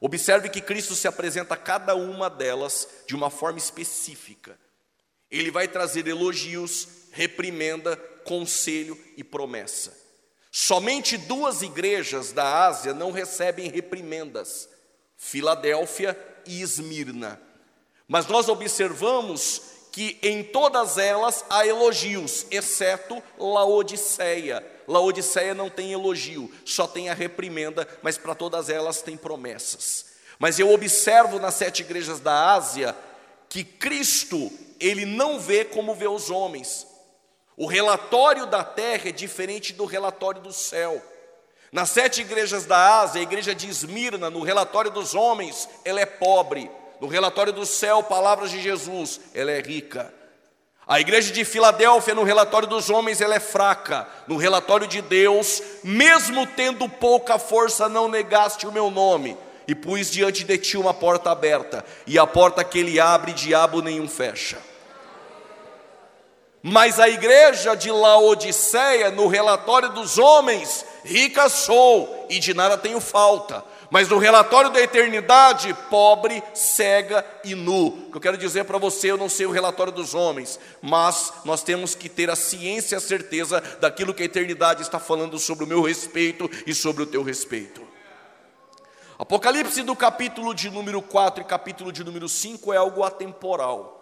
[0.00, 4.58] Observe que Cristo se apresenta a cada uma delas de uma forma específica.
[5.30, 9.96] Ele vai trazer elogios, reprimenda, conselho e promessa.
[10.50, 14.68] Somente duas igrejas da Ásia não recebem reprimendas:
[15.16, 17.40] Filadélfia e Esmirna.
[18.08, 24.64] Mas nós observamos que em todas elas há elogios, exceto Laodiceia.
[24.86, 30.06] Laodiceia não tem elogio, só tem a reprimenda, mas para todas elas tem promessas.
[30.38, 32.96] Mas eu observo nas sete igrejas da Ásia
[33.48, 34.50] que Cristo,
[34.80, 36.86] ele não vê como vê os homens.
[37.56, 41.02] O relatório da terra é diferente do relatório do céu.
[41.72, 46.06] Nas sete igrejas da Ásia, a igreja de Esmirna, no relatório dos homens, ela é
[46.06, 46.70] pobre.
[47.00, 50.12] No relatório do céu, palavras de Jesus, ela é rica.
[50.86, 54.08] A igreja de Filadélfia, no relatório dos homens, ela é fraca.
[54.26, 59.36] No relatório de Deus, mesmo tendo pouca força, não negaste o meu nome.
[59.66, 63.82] E pus diante de ti uma porta aberta, e a porta que ele abre, diabo
[63.82, 64.56] nenhum fecha.
[66.62, 72.98] Mas a igreja de Laodiceia, no relatório dos homens, rica sou e de nada tenho
[72.98, 77.86] falta mas no relatório da eternidade, pobre, cega e nu.
[77.86, 81.32] O que eu quero dizer para você, eu não sei o relatório dos homens, mas
[81.44, 85.38] nós temos que ter a ciência e a certeza daquilo que a eternidade está falando
[85.38, 87.86] sobre o meu respeito e sobre o teu respeito.
[89.18, 93.94] Apocalipse do capítulo de número 4 e capítulo de número 5 é algo atemporal.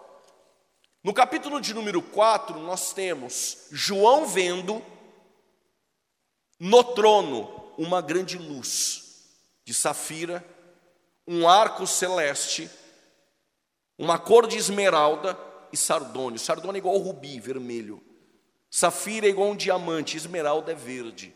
[1.01, 4.83] No capítulo de número 4, nós temos João vendo
[6.59, 9.06] no trono uma grande luz
[9.67, 10.41] de safira,
[11.27, 12.71] um arco celeste,
[13.97, 15.37] uma cor de esmeralda
[15.73, 16.39] e sardônio.
[16.39, 18.01] Sardônio é igual rubi, vermelho.
[18.71, 21.35] Safira é igual um diamante, esmeralda é verde.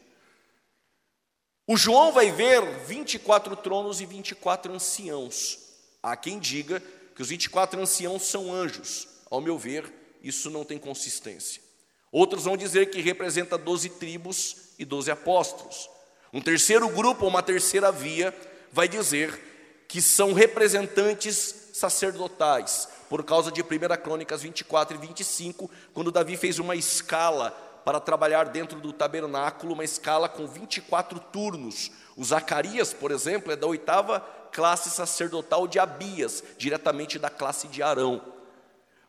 [1.67, 5.59] O João vai ver 24 tronos e 24 anciãos.
[6.01, 6.82] Há quem diga
[7.13, 9.09] que os 24 anciãos são anjos.
[9.29, 11.61] Ao meu ver, isso não tem consistência.
[12.09, 15.89] Outros vão dizer que representa 12 tribos e 12 apóstolos.
[16.34, 18.34] Um terceiro grupo, uma terceira via,
[18.71, 23.65] vai dizer que são representantes sacerdotais, por causa de 1
[24.01, 27.51] Crônicas 24 e 25, quando Davi fez uma escala
[27.84, 31.91] para trabalhar dentro do tabernáculo, uma escala com 24 turnos.
[32.15, 34.21] O Zacarias, por exemplo, é da oitava
[34.53, 38.21] classe sacerdotal de Abias, diretamente da classe de Arão.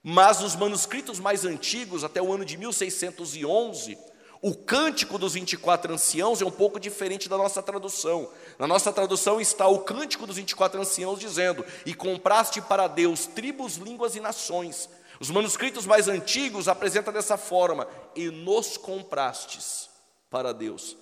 [0.03, 3.97] Mas os manuscritos mais antigos, até o ano de 1611,
[4.43, 8.29] o cântico dos 24 anciãos é um pouco diferente da nossa tradução.
[8.59, 13.77] Na nossa tradução está o cântico dos 24 anciãos dizendo: E compraste para Deus tribos,
[13.77, 14.89] línguas e nações.
[15.21, 17.87] Os manuscritos mais antigos apresentam dessa forma:
[18.17, 19.89] E nos comprastes
[20.29, 20.97] para Deus,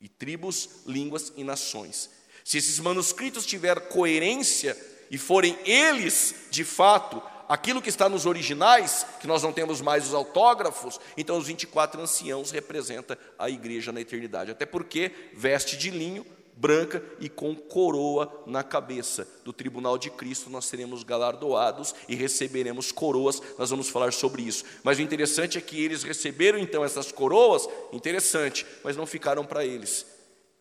[0.00, 2.08] e tribos, línguas e nações.
[2.44, 4.76] Se esses manuscritos tiverem coerência
[5.10, 10.06] e forem eles, de fato, aquilo que está nos originais, que nós não temos mais
[10.06, 14.50] os autógrafos, então os 24 anciãos representam a igreja na eternidade.
[14.50, 16.24] Até porque veste de linho,
[16.56, 19.26] branca e com coroa na cabeça.
[19.44, 24.64] Do tribunal de Cristo nós seremos galardoados e receberemos coroas, nós vamos falar sobre isso.
[24.82, 29.64] Mas o interessante é que eles receberam então essas coroas, interessante, mas não ficaram para
[29.64, 30.06] eles.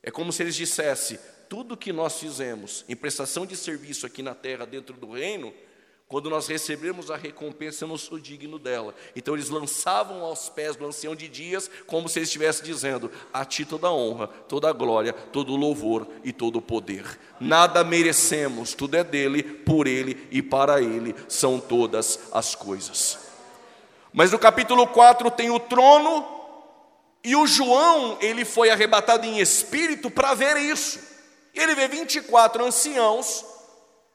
[0.02, 4.34] É como se eles dissessem: tudo que nós fizemos em prestação de serviço aqui na
[4.34, 5.54] terra, dentro do reino,
[6.14, 8.94] Quando nós recebemos a recompensa, eu não sou digno dela.
[9.16, 13.44] Então eles lançavam aos pés do ancião de dias, como se ele estivesse dizendo: A
[13.44, 17.20] ti toda a honra, toda a glória, todo o louvor e todo o poder.
[17.40, 23.18] Nada merecemos, tudo é dele, por ele e para ele são todas as coisas.
[24.14, 26.28] Mas no capítulo 4 tem o trono,
[27.24, 31.00] e o João, ele foi arrebatado em espírito para ver isso.
[31.56, 33.44] Ele vê 24 anciãos,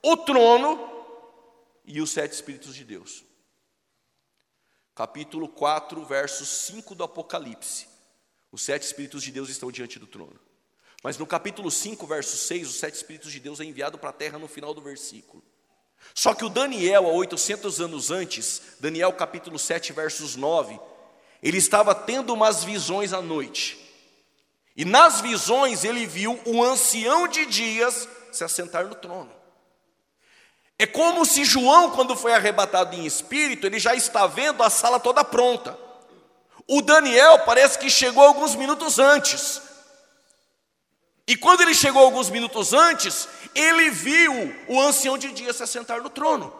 [0.01, 0.96] o trono
[1.89, 3.24] e os sete Espíritos de Deus.
[4.95, 7.89] Capítulo 4, verso 5 do Apocalipse.
[8.53, 10.39] Os sete Espíritos de Deus estão diante do trono.
[11.03, 14.12] Mas no capítulo 5, verso 6, os sete Espíritos de Deus é enviado para a
[14.12, 15.43] terra no final do versículo.
[16.14, 20.78] Só que o Daniel, há 800 anos antes, Daniel capítulo 7, versos 9,
[21.43, 23.78] ele estava tendo umas visões à noite.
[24.76, 29.38] E nas visões ele viu o ancião de dias se assentar no trono.
[30.79, 35.01] É como se João, quando foi arrebatado em espírito, ele já está vendo a sala
[35.01, 35.76] toda pronta.
[36.68, 39.61] O Daniel parece que chegou alguns minutos antes.
[41.26, 46.01] E quando ele chegou alguns minutos antes, ele viu o ancião de dias se assentar
[46.01, 46.55] no trono.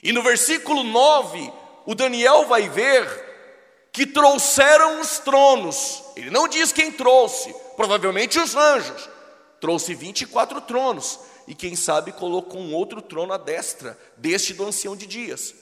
[0.00, 1.52] E no versículo 9,
[1.84, 6.04] o Daniel vai ver que trouxeram os tronos.
[6.14, 9.08] Ele não diz quem trouxe, provavelmente os anjos.
[9.60, 14.96] Trouxe 24 tronos e quem sabe colocou um outro trono à destra deste do ancião
[14.96, 15.54] de dias.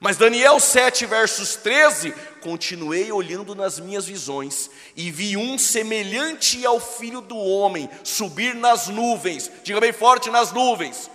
[0.00, 6.80] Mas Daniel 7, versos 13: Continuei olhando nas minhas visões, e vi um semelhante ao
[6.80, 9.50] filho do homem subir nas nuvens.
[9.62, 11.10] Diga bem forte: nas nuvens.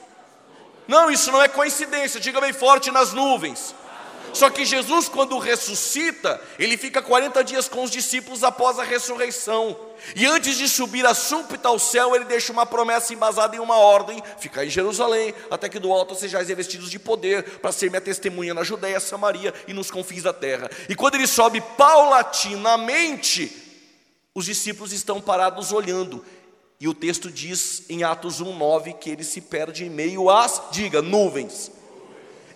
[0.88, 3.74] Não, isso não é coincidência, diga bem forte: nas nuvens.
[4.38, 9.76] Só que Jesus, quando ressuscita, ele fica 40 dias com os discípulos após a ressurreição.
[10.16, 13.78] E antes de subir a súbita ao céu, ele deixa uma promessa embasada em uma
[13.78, 18.00] ordem: ficar em Jerusalém, até que do alto sejais revestidos de poder, para ser minha
[18.00, 20.70] testemunha na Judéia, Samaria e nos confins da terra.
[20.88, 23.52] E quando ele sobe paulatinamente,
[24.36, 26.24] os discípulos estão parados olhando.
[26.80, 31.02] E o texto diz em Atos 1,9 que ele se perde em meio às, diga,
[31.02, 31.72] nuvens.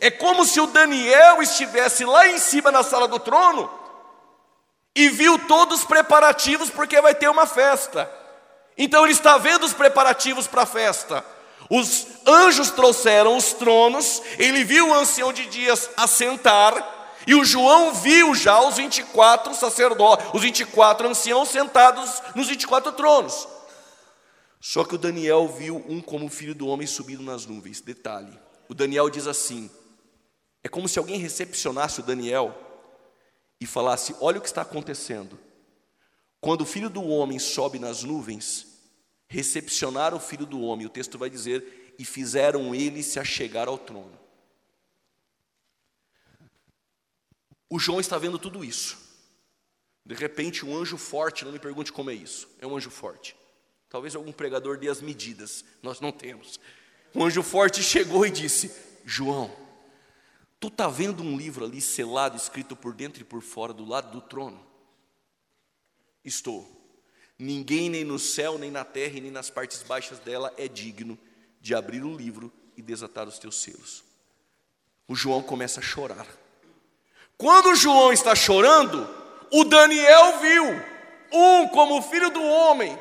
[0.02, 3.70] É como se o Daniel estivesse lá em cima na sala do trono
[4.96, 8.12] e viu todos os preparativos porque vai ter uma festa.
[8.76, 11.24] Então ele está vendo os preparativos para a festa.
[11.70, 17.94] Os anjos trouxeram os tronos, ele viu o ancião de dias assentar, e o João
[17.94, 23.48] viu já os 24 sacerdotes, os 24 anciãos sentados nos 24 tronos.
[24.60, 27.82] Só que o Daniel viu um como filho do homem subindo nas nuvens.
[27.82, 28.38] Detalhe:
[28.68, 29.70] o Daniel diz assim:
[30.64, 32.56] é como se alguém recepcionasse o Daniel
[33.60, 35.40] e falasse: Olha o que está acontecendo.
[36.40, 38.68] Quando o filho do homem sobe nas nuvens,
[39.28, 43.78] recepcionaram o filho do homem, o texto vai dizer, e fizeram ele se achegar ao
[43.78, 44.20] trono.
[47.70, 48.98] O João está vendo tudo isso.
[50.06, 53.36] De repente, um anjo forte, não me pergunte como é isso, é um anjo forte.
[53.88, 56.60] Talvez algum pregador dê as medidas, nós não temos.
[57.14, 58.72] Um anjo forte chegou e disse:
[59.06, 59.56] João,
[60.62, 64.12] Tu está vendo um livro ali selado, escrito por dentro e por fora, do lado
[64.12, 64.64] do trono?
[66.24, 66.70] Estou.
[67.38, 71.18] Ninguém, nem no céu, nem na terra, nem nas partes baixas dela, é digno
[71.60, 74.04] de abrir o livro e desatar os teus selos.
[75.08, 76.28] O João começa a chorar.
[77.40, 79.10] Quando o João está chorando,
[79.52, 80.66] o Daniel viu
[81.34, 82.96] um como filho do homem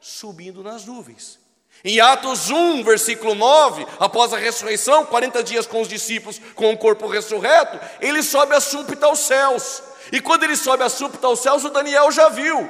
[0.00, 1.38] subindo nas nuvens.
[1.86, 6.76] Em Atos 1, versículo 9, após a ressurreição, 40 dias com os discípulos, com o
[6.76, 9.84] corpo ressurreto, ele sobe a súbita aos céus.
[10.10, 12.68] E quando ele sobe a súbita aos céus, o Daniel já viu.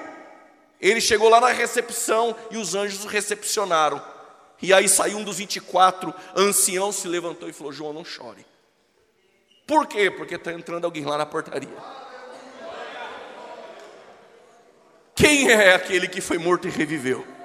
[0.78, 4.02] Ele chegou lá na recepção e os anjos o recepcionaram.
[4.60, 8.44] E aí saiu um dos 24 anciãos, se levantou e falou: João, não chore.
[9.66, 10.10] Por quê?
[10.10, 11.70] Porque está entrando alguém lá na portaria.
[15.14, 17.35] Quem é aquele que foi morto e reviveu?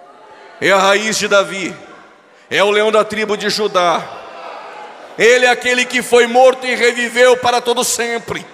[0.61, 1.75] É a raiz de Davi,
[2.47, 4.19] é o leão da tribo de Judá.
[5.17, 8.45] Ele é aquele que foi morto e reviveu para todo sempre.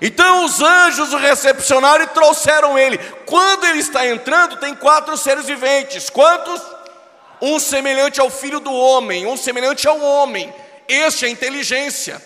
[0.00, 2.98] Então os anjos o recepcionaram e trouxeram ele.
[3.26, 6.08] Quando ele está entrando, tem quatro seres viventes.
[6.08, 6.60] Quantos?
[7.42, 10.52] Um semelhante ao filho do homem, um semelhante ao homem.
[10.88, 12.22] Este é a inteligência.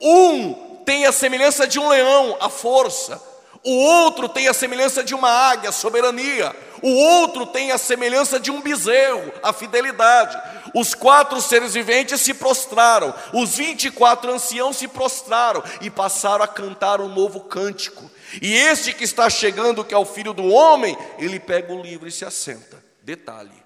[0.00, 3.20] Um tem a semelhança de um leão, a força.
[3.64, 6.54] O outro tem a semelhança de uma águia, a soberania.
[6.84, 10.38] O outro tem a semelhança de um bezerro, a fidelidade.
[10.74, 17.00] Os quatro seres viventes se prostraram, os 24 anciãos se prostraram e passaram a cantar
[17.00, 18.10] um novo cântico.
[18.42, 22.06] E este que está chegando, que é o filho do homem, ele pega o livro
[22.06, 22.84] e se assenta.
[23.00, 23.62] Detalhe: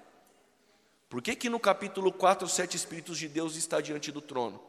[1.09, 4.63] Por que, que no capítulo 4 os sete Espíritos de Deus está diante do trono?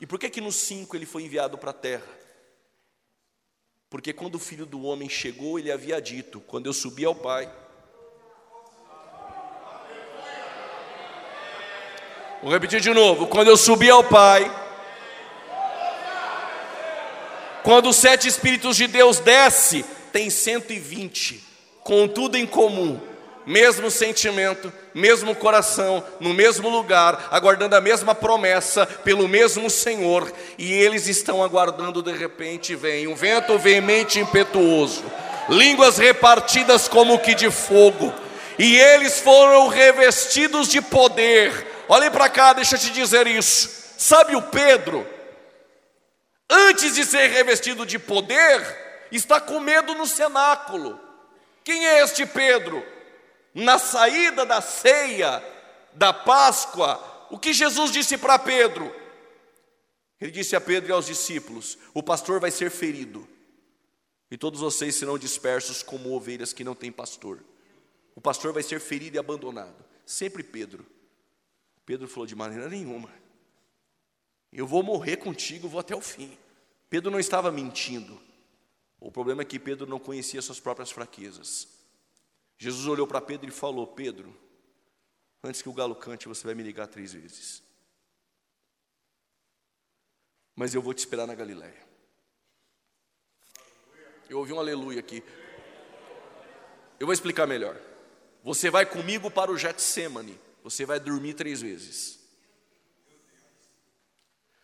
[0.00, 2.17] E por que, que no 5 ele foi enviado para a terra?
[3.90, 7.50] Porque quando o filho do homem chegou, ele havia dito: Quando eu subi ao Pai.
[12.42, 14.50] Vou repetir de novo: Quando eu subi ao Pai.
[17.62, 21.44] Quando os sete Espíritos de Deus desce, tem 120,
[21.82, 23.17] com tudo em comum
[23.48, 30.70] mesmo sentimento, mesmo coração, no mesmo lugar, aguardando a mesma promessa pelo mesmo Senhor, e
[30.70, 35.02] eles estão aguardando, de repente vem um vento veemente e impetuoso,
[35.48, 38.12] línguas repartidas como que de fogo,
[38.58, 41.66] e eles foram revestidos de poder.
[41.88, 43.94] Olhem para cá, deixa eu te dizer isso.
[43.96, 45.06] Sabe o Pedro?
[46.50, 48.60] Antes de ser revestido de poder,
[49.10, 51.00] está com medo no cenáculo.
[51.64, 52.97] Quem é este Pedro?
[53.58, 55.42] Na saída da ceia
[55.92, 58.94] da Páscoa, o que Jesus disse para Pedro?
[60.20, 63.28] Ele disse a Pedro e aos discípulos: O pastor vai ser ferido,
[64.30, 67.42] e todos vocês serão dispersos como ovelhas que não têm pastor.
[68.14, 69.84] O pastor vai ser ferido e abandonado.
[70.06, 70.86] Sempre Pedro.
[71.84, 73.10] Pedro falou: De maneira nenhuma.
[74.52, 76.36] Eu vou morrer contigo, vou até o fim.
[76.88, 78.20] Pedro não estava mentindo.
[79.00, 81.77] O problema é que Pedro não conhecia suas próprias fraquezas.
[82.58, 84.36] Jesus olhou para Pedro e falou: Pedro,
[85.42, 87.62] antes que o galo cante, você vai me ligar três vezes.
[90.56, 91.86] Mas eu vou te esperar na Galiléia.
[94.28, 95.22] Eu ouvi um aleluia aqui.
[96.98, 97.80] Eu vou explicar melhor.
[98.42, 100.38] Você vai comigo para o Getsemane.
[100.64, 102.18] Você vai dormir três vezes.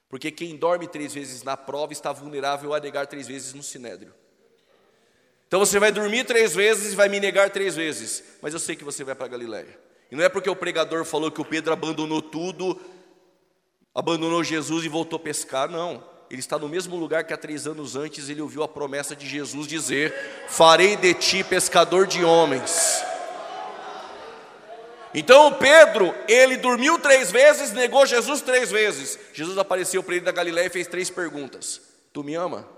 [0.08, 4.12] Porque quem dorme três vezes na prova está vulnerável a negar três vezes no sinédrio.
[5.54, 8.74] Então você vai dormir três vezes e vai me negar três vezes, mas eu sei
[8.74, 9.78] que você vai para Galiléia.
[10.10, 12.76] E não é porque o pregador falou que o Pedro abandonou tudo,
[13.94, 16.02] abandonou Jesus e voltou a pescar, não.
[16.28, 19.28] Ele está no mesmo lugar que há três anos antes ele ouviu a promessa de
[19.28, 20.12] Jesus dizer:
[20.48, 23.04] Farei de ti pescador de homens.
[25.14, 29.16] Então Pedro, ele dormiu três vezes, negou Jesus três vezes.
[29.32, 31.80] Jesus apareceu para ele da Galiléia e fez três perguntas:
[32.12, 32.68] Tu me ama?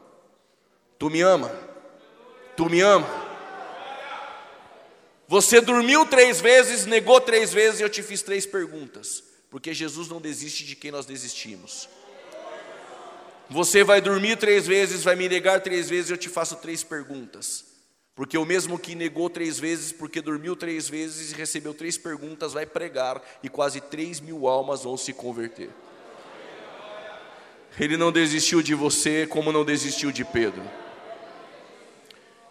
[0.99, 1.75] Tu me ama?
[2.57, 3.27] Tu me ama?
[5.29, 9.23] Você dormiu três vezes, negou três vezes e eu te fiz três perguntas.
[9.51, 11.89] Porque Jesus não desiste de quem nós desistimos.
[13.49, 16.83] Você vai dormir três vezes, vai me negar três vezes, e eu te faço três
[16.83, 17.65] perguntas.
[18.15, 22.55] Porque o mesmo que negou três vezes, porque dormiu três vezes e recebeu três perguntas,
[22.55, 25.71] vai pregar e quase três mil almas vão se converter.
[27.79, 30.63] Ele não desistiu de você, como não desistiu de Pedro.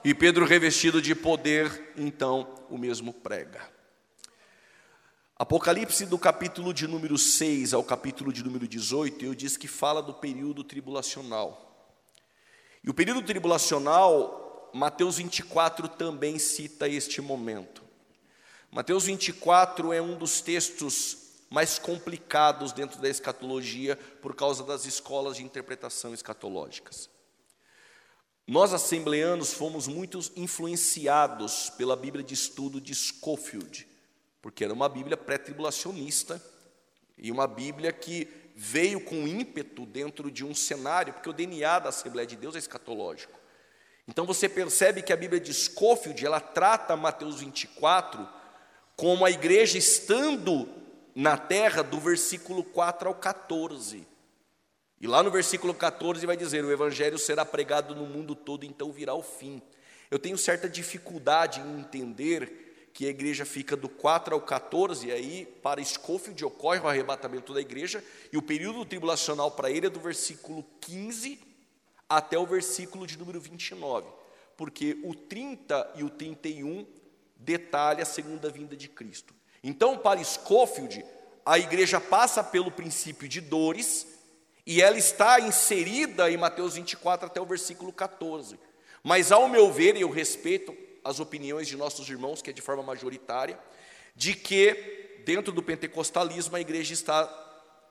[0.05, 3.67] E Pedro, revestido de poder, então o mesmo prega.
[5.35, 10.03] Apocalipse do capítulo de número 6 ao capítulo de número 18, eu disse que fala
[10.03, 11.91] do período tribulacional.
[12.83, 17.81] E o período tribulacional, Mateus 24 também cita este momento.
[18.69, 21.17] Mateus 24 é um dos textos
[21.49, 27.09] mais complicados dentro da escatologia por causa das escolas de interpretação escatológicas.
[28.47, 33.87] Nós, assembleanos, fomos muito influenciados pela Bíblia de estudo de Schofield,
[34.39, 36.39] porque era uma Bíblia pré-tribulacionista
[37.17, 41.89] e uma Bíblia que veio com ímpeto dentro de um cenário, porque o DNA da
[41.89, 43.39] Assembleia de Deus é escatológico.
[44.07, 48.29] Então você percebe que a Bíblia de Schofield, ela trata Mateus 24
[48.95, 50.69] como a igreja estando
[51.15, 54.07] na terra do versículo 4 ao 14.
[54.99, 58.91] E lá no versículo 14 vai dizer: O evangelho será pregado no mundo todo, então
[58.91, 59.61] virá o fim.
[60.09, 65.11] Eu tenho certa dificuldade em entender que a igreja fica do 4 ao 14, e
[65.11, 69.89] aí para Scofield ocorre o arrebatamento da igreja, e o período tribulacional para ele é
[69.89, 71.37] do versículo 15
[72.07, 74.07] até o versículo de número 29,
[74.55, 76.85] porque o 30 e o 31
[77.35, 79.35] detalha a segunda vinda de Cristo.
[79.61, 81.03] Então, para Scofield,
[81.45, 84.07] a igreja passa pelo princípio de dores,
[84.65, 88.59] e ela está inserida em Mateus 24 até o versículo 14.
[89.03, 92.61] Mas, ao meu ver, e eu respeito as opiniões de nossos irmãos, que é de
[92.61, 93.59] forma majoritária,
[94.15, 97.29] de que dentro do pentecostalismo a igreja está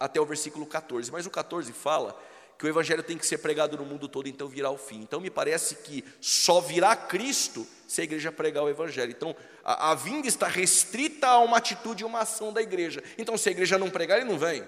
[0.00, 1.12] até o versículo 14.
[1.12, 2.20] Mas o 14 fala
[2.58, 5.00] que o evangelho tem que ser pregado no mundo todo, então virá o fim.
[5.00, 9.12] Então me parece que só virá Cristo se a igreja pregar o evangelho.
[9.12, 13.02] Então a, a vinda está restrita a uma atitude, uma ação da igreja.
[13.16, 14.64] Então se a igreja não pregar, ele não vem.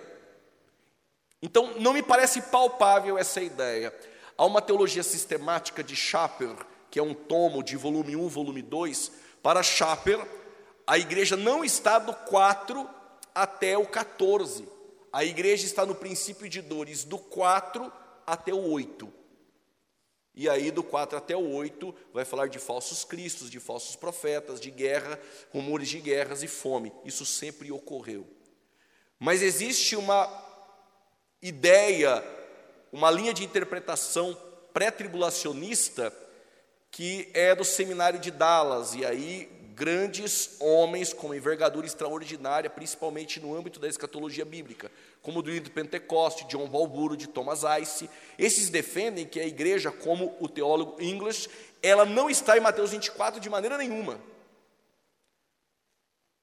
[1.47, 3.95] Então, não me parece palpável essa ideia.
[4.37, 6.57] Há uma teologia sistemática de Schapper,
[6.91, 9.13] que é um tomo de volume 1, volume 2.
[9.45, 10.21] Para Schapper,
[10.85, 12.91] a igreja não está do 4
[13.33, 14.69] até o 14.
[15.13, 17.93] A igreja está no princípio de dores do 4
[18.27, 19.09] até o 8.
[20.35, 24.59] E aí, do 4 até o 8, vai falar de falsos cristos, de falsos profetas,
[24.61, 25.17] de guerra,
[25.53, 26.93] rumores de guerras e fome.
[27.05, 28.27] Isso sempre ocorreu.
[29.17, 30.45] Mas existe uma
[31.43, 32.23] ideia,
[32.93, 34.37] uma linha de interpretação
[34.73, 36.13] pré-tribulacionista
[36.91, 43.55] que é do seminário de Dallas, e aí grandes homens com envergadura extraordinária, principalmente no
[43.55, 48.09] âmbito da escatologia bíblica, como do de Pentecoste, John Walburo, de Thomas Ice.
[48.39, 51.51] Esses defendem que a igreja, como o teólogo English,
[51.83, 54.19] ela não está em Mateus 24 de maneira nenhuma.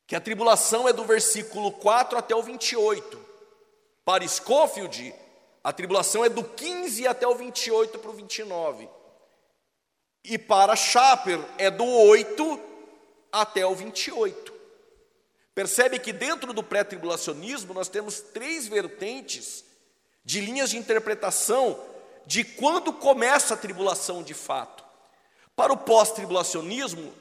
[0.05, 3.32] Que a tribulação é do versículo 4 até o 28.
[4.05, 5.13] Para Scofield,
[5.63, 8.89] a tribulação é do 15 até o 28 para o 29.
[10.23, 12.59] E para Chaper é do 8
[13.31, 14.53] até o 28.
[15.55, 19.63] Percebe que dentro do pré-tribulacionismo nós temos três vertentes
[20.25, 21.79] de linhas de interpretação
[22.25, 24.83] de quando começa a tribulação de fato.
[25.55, 27.13] Para o pós-tribulacionismo,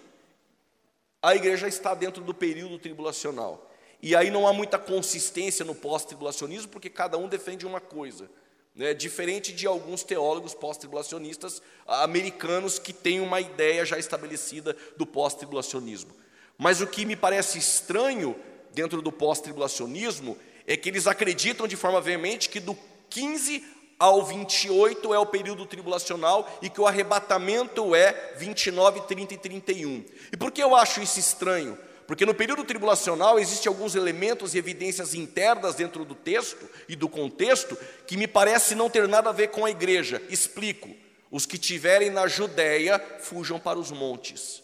[1.20, 3.70] a igreja está dentro do período tribulacional.
[4.02, 8.28] E aí não há muita consistência no pós-tribulacionismo, porque cada um defende uma coisa.
[8.74, 8.92] Né?
[8.92, 16.10] Diferente de alguns teólogos pós-tribulacionistas americanos que têm uma ideia já estabelecida do pós-tribulacionismo.
[16.58, 18.34] Mas o que me parece estranho
[18.74, 20.36] dentro do pós-tribulacionismo
[20.66, 22.76] é que eles acreditam de forma veemente que do
[23.08, 23.64] 15
[23.98, 30.04] ao 28 é o período tribulacional e que o arrebatamento é 29, 30 e 31.
[30.32, 31.78] E por que eu acho isso estranho?
[32.12, 37.08] Porque no período tribulacional existem alguns elementos e evidências internas dentro do texto e do
[37.08, 37.74] contexto
[38.06, 40.22] que me parece não ter nada a ver com a igreja.
[40.28, 40.94] Explico.
[41.30, 44.62] Os que estiverem na Judéia fujam para os montes.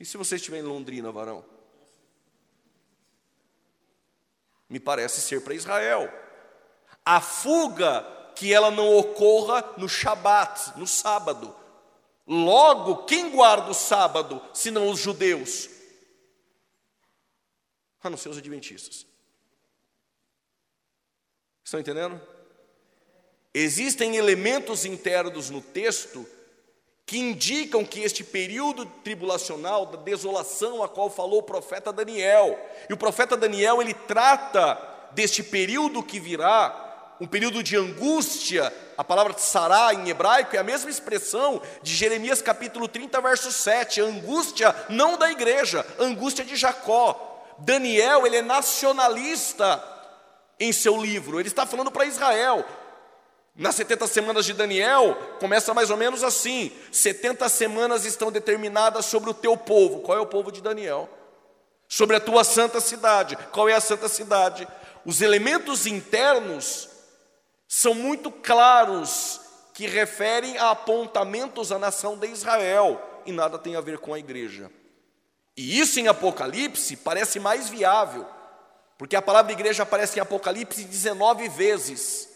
[0.00, 1.44] E se você estiver em Londrina, varão?
[4.66, 6.10] Me parece ser para Israel.
[7.04, 11.54] A fuga que ela não ocorra no Shabat, no sábado.
[12.26, 15.78] Logo, quem guarda o sábado, senão os judeus?
[18.02, 19.06] A não ser os adventistas.
[21.64, 22.20] Estão entendendo?
[23.52, 26.26] Existem elementos internos no texto
[27.04, 32.56] que indicam que este período tribulacional da desolação a qual falou o profeta Daniel,
[32.88, 34.80] e o profeta Daniel ele trata
[35.10, 40.64] deste período que virá, um período de angústia, a palavra sará em hebraico é a
[40.64, 46.54] mesma expressão de Jeremias capítulo 30, verso 7, a angústia não da igreja, angústia de
[46.54, 47.29] Jacó,
[47.60, 49.82] Daniel, ele é nacionalista
[50.58, 52.64] em seu livro, ele está falando para Israel.
[53.54, 59.30] Nas 70 semanas de Daniel, começa mais ou menos assim: 70 semanas estão determinadas sobre
[59.30, 60.00] o teu povo.
[60.00, 61.08] Qual é o povo de Daniel?
[61.88, 63.36] Sobre a tua santa cidade.
[63.52, 64.66] Qual é a santa cidade?
[65.04, 66.88] Os elementos internos
[67.66, 69.40] são muito claros
[69.74, 74.18] que referem a apontamentos à nação de Israel e nada tem a ver com a
[74.18, 74.70] igreja.
[75.60, 78.26] E isso em Apocalipse parece mais viável,
[78.96, 82.30] porque a palavra igreja aparece em Apocalipse 19 vezes.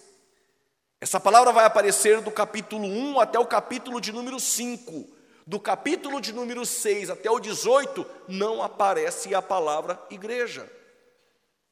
[1.00, 5.08] Essa palavra vai aparecer do capítulo 1 até o capítulo de número 5.
[5.46, 10.70] Do capítulo de número 6 até o 18, não aparece a palavra igreja.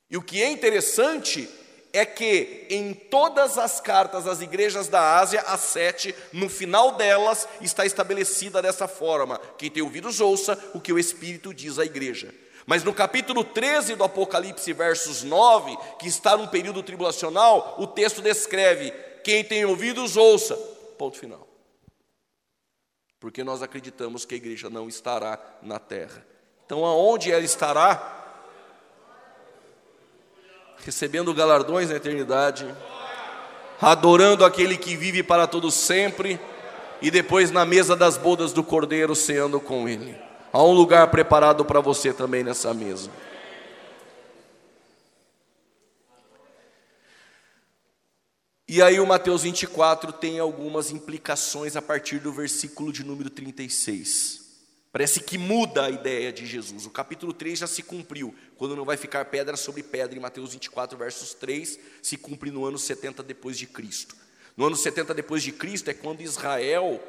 [0.08, 1.50] E o que é interessante
[1.92, 7.46] é que em todas as cartas às igrejas da Ásia, as sete, no final delas
[7.60, 12.34] está estabelecida dessa forma: quem tem ouvidos, ouça o que o Espírito diz à igreja.
[12.64, 18.22] Mas no capítulo 13 do Apocalipse, versos 9, que está num período tribulacional, o texto
[18.22, 18.90] descreve:
[19.22, 20.56] quem tem ouvidos, ouça.
[20.96, 21.46] Ponto final.
[23.20, 26.26] Porque nós acreditamos que a igreja não estará na terra.
[26.64, 28.21] Então, aonde ela estará?
[30.84, 32.66] Recebendo galardões na eternidade,
[33.80, 36.40] adorando aquele que vive para todo sempre
[37.00, 40.16] e depois na mesa das bodas do Cordeiro ceando com ele.
[40.52, 43.10] Há um lugar preparado para você também nessa mesa.
[48.68, 54.41] E aí o Mateus 24 tem algumas implicações a partir do versículo de número 36.
[54.92, 56.84] Parece que muda a ideia de Jesus.
[56.84, 60.52] O capítulo 3 já se cumpriu, quando não vai ficar pedra sobre pedra, em Mateus
[60.52, 64.14] 24, versos 3, se cumpre no ano 70 depois de Cristo.
[64.54, 67.02] No ano 70 depois de Cristo é quando Israel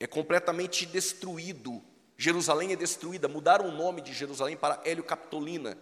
[0.00, 1.80] é completamente destruído.
[2.18, 5.78] Jerusalém é destruída, mudaram o nome de Jerusalém para Hélio Capitolina.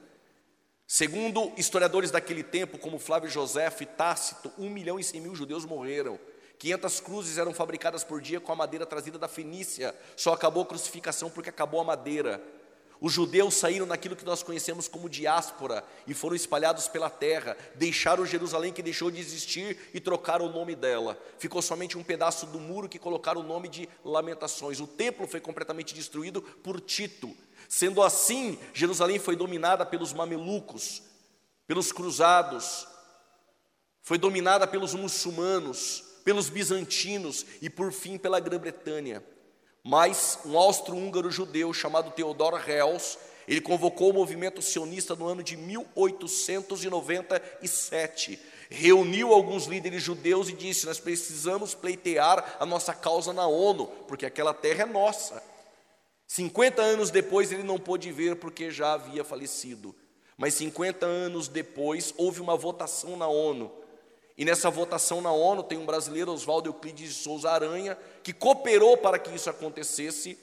[0.86, 5.64] Segundo historiadores daquele tempo, como Flávio José e Tácito, um milhão e cem mil judeus
[5.64, 6.20] morreram.
[6.62, 9.92] 500 cruzes eram fabricadas por dia com a madeira trazida da Fenícia.
[10.16, 12.40] Só acabou a crucificação porque acabou a madeira.
[13.00, 18.24] Os judeus saíram naquilo que nós conhecemos como diáspora e foram espalhados pela terra, deixaram
[18.24, 21.20] Jerusalém que deixou de existir e trocaram o nome dela.
[21.36, 24.78] Ficou somente um pedaço do muro que colocaram o nome de Lamentações.
[24.78, 27.36] O templo foi completamente destruído por Tito.
[27.68, 31.02] Sendo assim, Jerusalém foi dominada pelos mamelucos,
[31.66, 32.86] pelos cruzados,
[34.00, 39.23] foi dominada pelos muçulmanos, pelos bizantinos e por fim pela Grã-Bretanha.
[39.85, 43.18] Mas um austro-húngaro judeu chamado Theodor Herzl,
[43.49, 48.39] ele convocou o movimento sionista no ano de 1897.
[48.70, 54.25] Reuniu alguns líderes judeus e disse: Nós precisamos pleitear a nossa causa na ONU, porque
[54.25, 55.43] aquela terra é nossa.
[56.29, 59.95] 50 anos depois ele não pôde ver porque já havia falecido.
[60.39, 63.82] Mas 50 anos depois houve uma votação na ONU
[64.37, 68.97] e nessa votação na ONU tem um brasileiro, Oswaldo Euclides de Souza Aranha, que cooperou
[68.97, 70.39] para que isso acontecesse.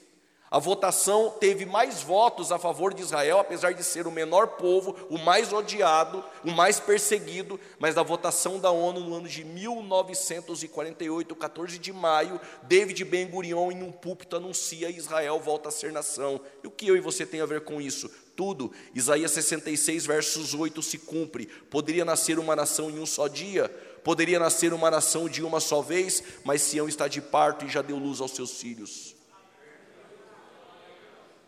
[0.50, 4.96] A votação teve mais votos a favor de Israel, apesar de ser o menor povo,
[5.08, 11.36] o mais odiado, o mais perseguido, mas na votação da ONU no ano de 1948,
[11.36, 16.40] 14 de maio, David Ben-Gurion em um púlpito anuncia Israel volta a ser nação.
[16.64, 18.10] E o que eu e você tem a ver com isso?
[18.34, 18.72] tudo.
[18.94, 21.44] Isaías 66, versos 8 se cumpre.
[21.44, 23.68] Poderia nascer uma nação em um só dia,
[24.02, 27.82] poderia nascer uma nação de uma só vez, mas Sião está de parto e já
[27.82, 29.19] deu luz aos seus filhos.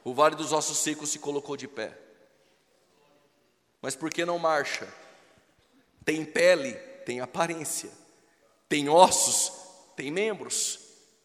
[0.05, 1.97] O vale dos ossos secos se colocou de pé.
[3.81, 4.89] Mas por que não marcha?
[6.05, 6.75] Tem pele,
[7.05, 7.91] tem aparência.
[8.69, 9.53] Tem ossos,
[9.97, 10.79] tem membros.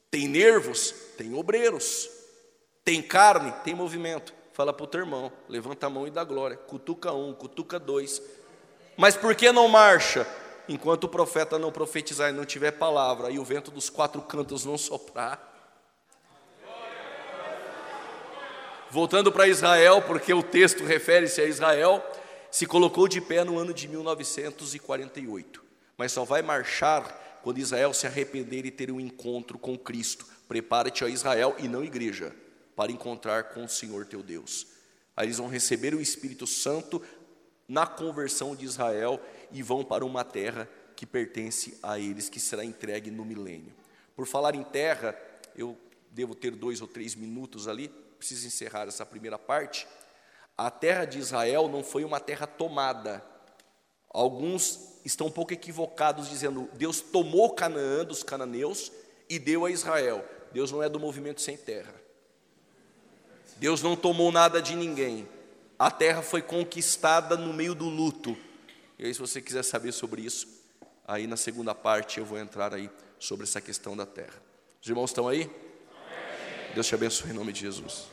[0.10, 2.10] Tem nervos, tem obreiros.
[2.84, 4.34] Tem carne, tem movimento.
[4.54, 6.58] Fala para o teu irmão, levanta a mão e dá glória.
[6.58, 8.22] Cutuca um, cutuca dois.
[8.98, 10.28] Mas por que não marcha?
[10.68, 14.66] Enquanto o profeta não profetizar e não tiver palavra, e o vento dos quatro cantos
[14.66, 15.47] não soprar.
[18.90, 22.02] Voltando para Israel, porque o texto refere-se a Israel,
[22.50, 25.64] se colocou de pé no ano de 1948,
[25.98, 30.26] mas só vai marchar quando Israel se arrepender e ter um encontro com Cristo.
[30.48, 32.34] Prepara-te a Israel e não igreja
[32.78, 34.68] para encontrar com o Senhor teu Deus.
[35.18, 37.02] Aí eles vão receber o Espírito Santo
[37.68, 39.20] na conversão de Israel
[39.52, 43.74] e vão para uma terra que pertence a eles, que será entregue no milênio.
[44.16, 45.16] Por falar em terra,
[45.56, 45.78] eu
[46.10, 49.88] devo ter dois ou três minutos ali, preciso encerrar essa primeira parte.
[50.58, 53.24] A terra de Israel não foi uma terra tomada.
[54.10, 58.92] Alguns estão um pouco equivocados dizendo Deus tomou Canaã dos cananeus
[59.30, 60.26] e deu a Israel.
[60.52, 61.94] Deus não é do movimento sem terra.
[63.58, 65.28] Deus não tomou nada de ninguém.
[65.78, 68.36] A terra foi conquistada no meio do luto.
[68.98, 70.48] E aí, se você quiser saber sobre isso,
[71.08, 72.90] aí na segunda parte eu vou entrar aí
[73.20, 74.42] sobre essa questão da terra.
[74.82, 75.50] Os irmãos estão aí?
[76.78, 78.06] Deus te abençoe em nome de Jesus.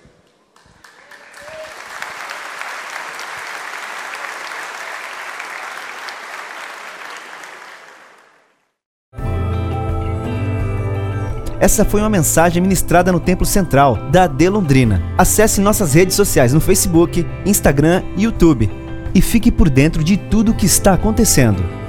[11.61, 15.03] Essa foi uma mensagem ministrada no Templo Central da AD Londrina.
[15.19, 18.71] Acesse nossas redes sociais no Facebook, Instagram e YouTube
[19.15, 21.84] e fique por dentro de tudo o que está acontecendo.